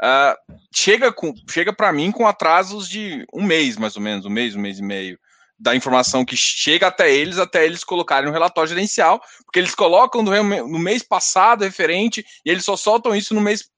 [0.02, 0.36] uh,
[0.74, 1.14] chega,
[1.48, 4.78] chega para mim com atrasos de um mês, mais ou menos, um mês, um mês
[4.78, 5.18] e meio,
[5.58, 10.22] da informação que chega até eles, até eles colocarem no relatório gerencial, porque eles colocam
[10.22, 13.70] no, no mês passado referente e eles só soltam isso no mês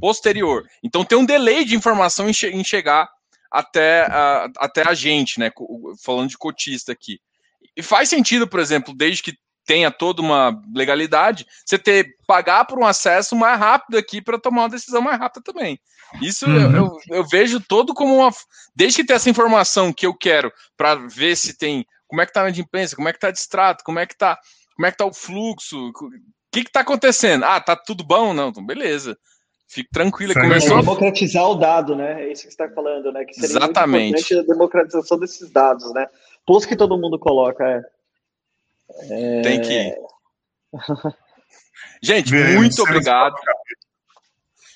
[0.00, 0.64] posterior.
[0.82, 3.08] Então tem um delay de informação em, che em chegar
[3.50, 5.50] até, uh, até a gente, né?
[6.02, 7.20] Falando de cotista aqui.
[7.76, 12.78] E faz sentido, por exemplo, desde que tenha toda uma legalidade, você ter pagar por
[12.78, 15.80] um acesso mais rápido aqui para tomar uma decisão mais rápida também.
[16.20, 16.76] Isso uhum.
[16.76, 18.30] eu, eu, vejo todo como uma.
[18.74, 21.86] Desde que tem essa informação que eu quero para ver se tem.
[22.08, 24.36] Como é que tá a inadimplência, como é que tá distrato, como é que tá,
[24.74, 25.92] como é que tá o fluxo, o
[26.50, 27.44] que que tá acontecendo?
[27.44, 28.34] Ah, tá tudo bom?
[28.34, 29.16] Não, então beleza.
[29.70, 30.32] Fique tranquilo.
[30.32, 30.78] Sim, começou...
[30.78, 32.24] É democratizar o dado, né?
[32.24, 33.24] É isso que você está falando, né?
[33.24, 34.36] Que seria Exatamente.
[34.36, 36.08] a democratização desses dados, né?
[36.44, 37.82] Posto que todo mundo coloca, é.
[39.10, 39.42] é...
[39.42, 39.94] Tem que.
[42.02, 43.36] Gente, muito obrigado.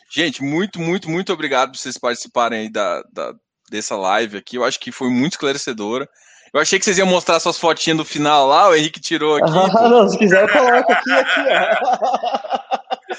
[0.09, 3.35] Gente, muito, muito, muito obrigado por vocês participarem aí da, da,
[3.69, 4.57] dessa live aqui.
[4.57, 6.09] Eu acho que foi muito esclarecedora.
[6.53, 9.51] Eu achei que vocês iam mostrar suas fotinhas do final lá, o Henrique tirou aqui.
[9.77, 12.64] Ah, não, se quiser, coloca aqui, aqui, ó.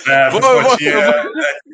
[0.07, 1.13] É, vou, eu, vou, eu, vou,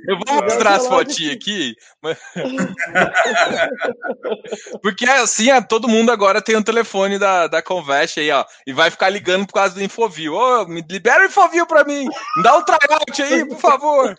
[0.08, 1.76] eu, vou, mostrar as fotinhas aqui.
[4.82, 8.46] Porque assim, todo mundo agora tem um telefone da, da Convest aí, ó.
[8.66, 10.34] E vai ficar ligando por causa do Infoview.
[10.34, 12.08] Ô, me libera o Infoview pra mim.
[12.38, 14.18] Me dá um tryout aí, por favor.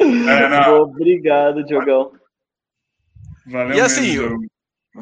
[0.00, 2.12] É, Obrigado, Diogão.
[3.46, 4.40] Valeu e assim, mesmo.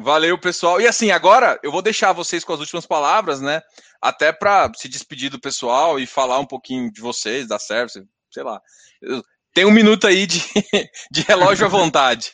[0.01, 0.79] Valeu, pessoal.
[0.79, 3.61] E assim, agora eu vou deixar vocês com as últimas palavras, né?
[4.01, 8.01] Até para se despedir do pessoal e falar um pouquinho de vocês, da service,
[8.31, 8.61] sei lá.
[9.53, 10.41] Tem um minuto aí de,
[11.11, 12.31] de relógio à vontade.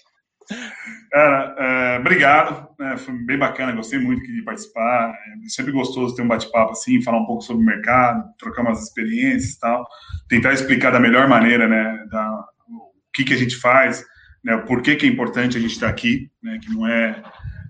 [1.11, 5.09] é, obrigado, é, foi bem bacana, gostei muito de participar.
[5.09, 8.83] É sempre gostoso ter um bate-papo assim, falar um pouco sobre o mercado, trocar umas
[8.83, 9.87] experiências e tal,
[10.29, 14.05] tentar explicar da melhor maneira, né, da, o que, que a gente faz,
[14.45, 17.21] né, por que, que é importante a gente estar aqui, né, que não é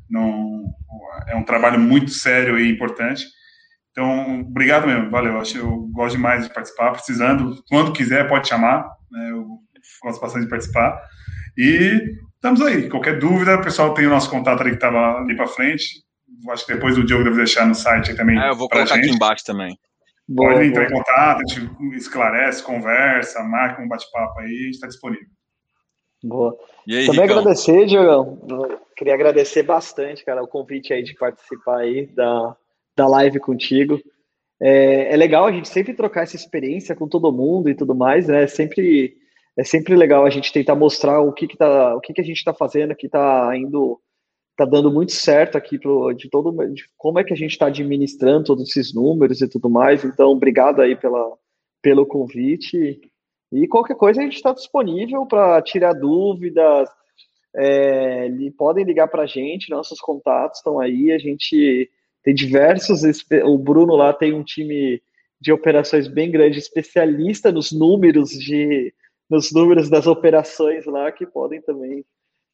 [0.09, 0.65] não,
[1.27, 3.25] é um trabalho muito sério e importante.
[3.91, 5.39] Então, obrigado mesmo, valeu.
[5.39, 6.91] Acho, eu gosto demais de participar.
[6.91, 8.85] Precisando, quando quiser, pode chamar.
[9.09, 9.47] Né, eu
[10.03, 11.01] gosto bastante de participar.
[11.57, 12.01] E
[12.35, 12.89] estamos aí.
[12.89, 16.03] Qualquer dúvida, o pessoal tem o nosso contato ali que estava ali para frente.
[16.49, 18.37] Acho que depois do Diogo deve deixar no site também.
[18.37, 19.05] É, eu vou colocar gente.
[19.05, 19.75] aqui embaixo também.
[20.35, 20.99] Pode boa, entrar boa.
[20.99, 25.34] em contato, a gente esclarece, conversa, marca um bate-papo aí, a gente está disponível.
[26.25, 26.57] Boa.
[26.87, 27.39] Aí, Também Ricão?
[27.39, 28.39] agradecer, Diogão.
[28.97, 32.57] Queria agradecer bastante, cara, o convite aí de participar aí da,
[32.95, 34.01] da live contigo.
[34.59, 38.27] É, é, legal a gente sempre trocar essa experiência com todo mundo e tudo mais,
[38.27, 38.43] né?
[38.43, 39.15] É sempre,
[39.55, 42.23] é sempre legal a gente tentar mostrar o que, que, tá, o que, que a
[42.23, 43.99] gente está fazendo, que está indo,
[44.57, 47.67] tá dando muito certo aqui pro, de todo, de como é que a gente está
[47.67, 50.03] administrando todos esses números e tudo mais.
[50.03, 51.33] Então, obrigado aí pela,
[51.83, 52.99] pelo convite.
[53.55, 56.89] E qualquer coisa a gente está disponível para tirar dúvidas.
[57.55, 58.27] É,
[58.57, 61.13] podem ligar para a gente, nossos contatos estão aí.
[61.13, 61.89] A gente
[62.21, 63.01] tem diversos.
[63.45, 65.01] O Bruno lá tem um time
[65.39, 68.93] de operações bem grande, especialista nos números de
[69.29, 72.05] nos números das operações lá, que podem também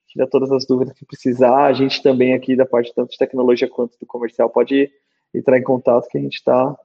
[0.07, 1.65] tirar todas as dúvidas que precisar.
[1.65, 4.91] A gente também aqui da parte tanto de tecnologia quanto do comercial pode
[5.33, 6.77] entrar em contato que a gente está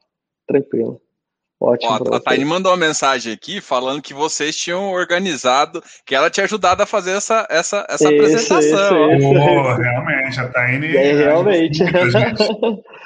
[0.47, 1.01] tranquilo.
[1.59, 1.91] Ótimo.
[2.11, 6.45] Ó, a Taine mandou uma mensagem aqui falando que vocês tinham organizado, que ela tinha
[6.45, 9.13] ajudado a fazer essa, essa, essa isso, apresentação.
[9.15, 9.41] Isso, isso.
[9.41, 10.95] Oh, realmente, a Taine.
[10.95, 11.83] É, realmente.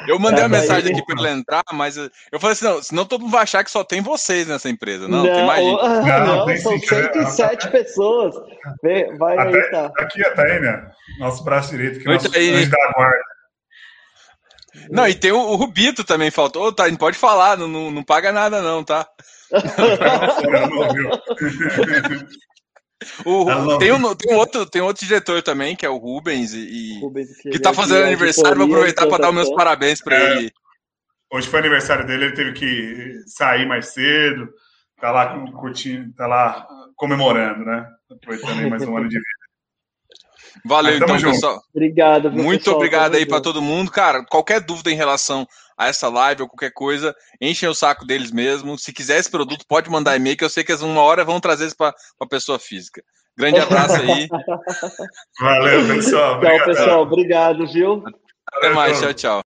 [0.08, 3.04] Eu mandei a uma mensagem aqui para ela entrar, mas eu falei assim: não, senão
[3.04, 5.06] todo mundo vai achar que só tem vocês nessa empresa.
[5.06, 5.82] Não, não tem mais gente.
[5.82, 7.70] Não, não são 107 tá...
[7.70, 8.34] pessoas.
[9.18, 9.92] Vai aí, tá.
[9.98, 10.66] Aqui a Taine,
[11.20, 13.39] nosso braço direito, que é nosso da guarda.
[14.90, 16.88] Não, e tem o, o Rubito também faltou, tá?
[16.88, 19.06] Não pode falar, não, não, não paga nada, não, tá?
[23.24, 27.00] o, tem, um, tem, um outro, tem outro diretor também, que é o Rubens, e,
[27.00, 28.56] Rubens, que, que tá fazendo aniversário.
[28.56, 30.52] Vou aproveitar para dar os meus parabéns para é, ele.
[31.32, 34.48] Hoje foi aniversário dele, ele teve que sair mais cedo,
[35.00, 36.66] tá lá curtindo, tá lá
[36.96, 37.86] comemorando, né?
[38.10, 39.39] Aproveitando aí mais um ano de vida.
[40.64, 41.34] Valeu, então, junto.
[41.34, 41.62] pessoal.
[41.74, 42.30] Obrigado.
[42.30, 43.90] Muito pessoal, obrigado aí para todo mundo.
[43.90, 45.46] Cara, qualquer dúvida em relação
[45.76, 48.78] a essa live ou qualquer coisa, enchem o saco deles mesmo.
[48.78, 51.40] Se quiser esse produto, pode mandar e-mail, que eu sei que eles uma hora vão
[51.40, 53.02] trazer isso para a pessoa física.
[53.36, 54.28] Grande abraço aí.
[55.40, 56.40] Valeu, pessoal.
[56.40, 57.02] Tchau, pessoal.
[57.02, 58.04] Obrigado, viu?
[58.52, 59.00] Até mais.
[59.00, 59.38] Tchau, tchau.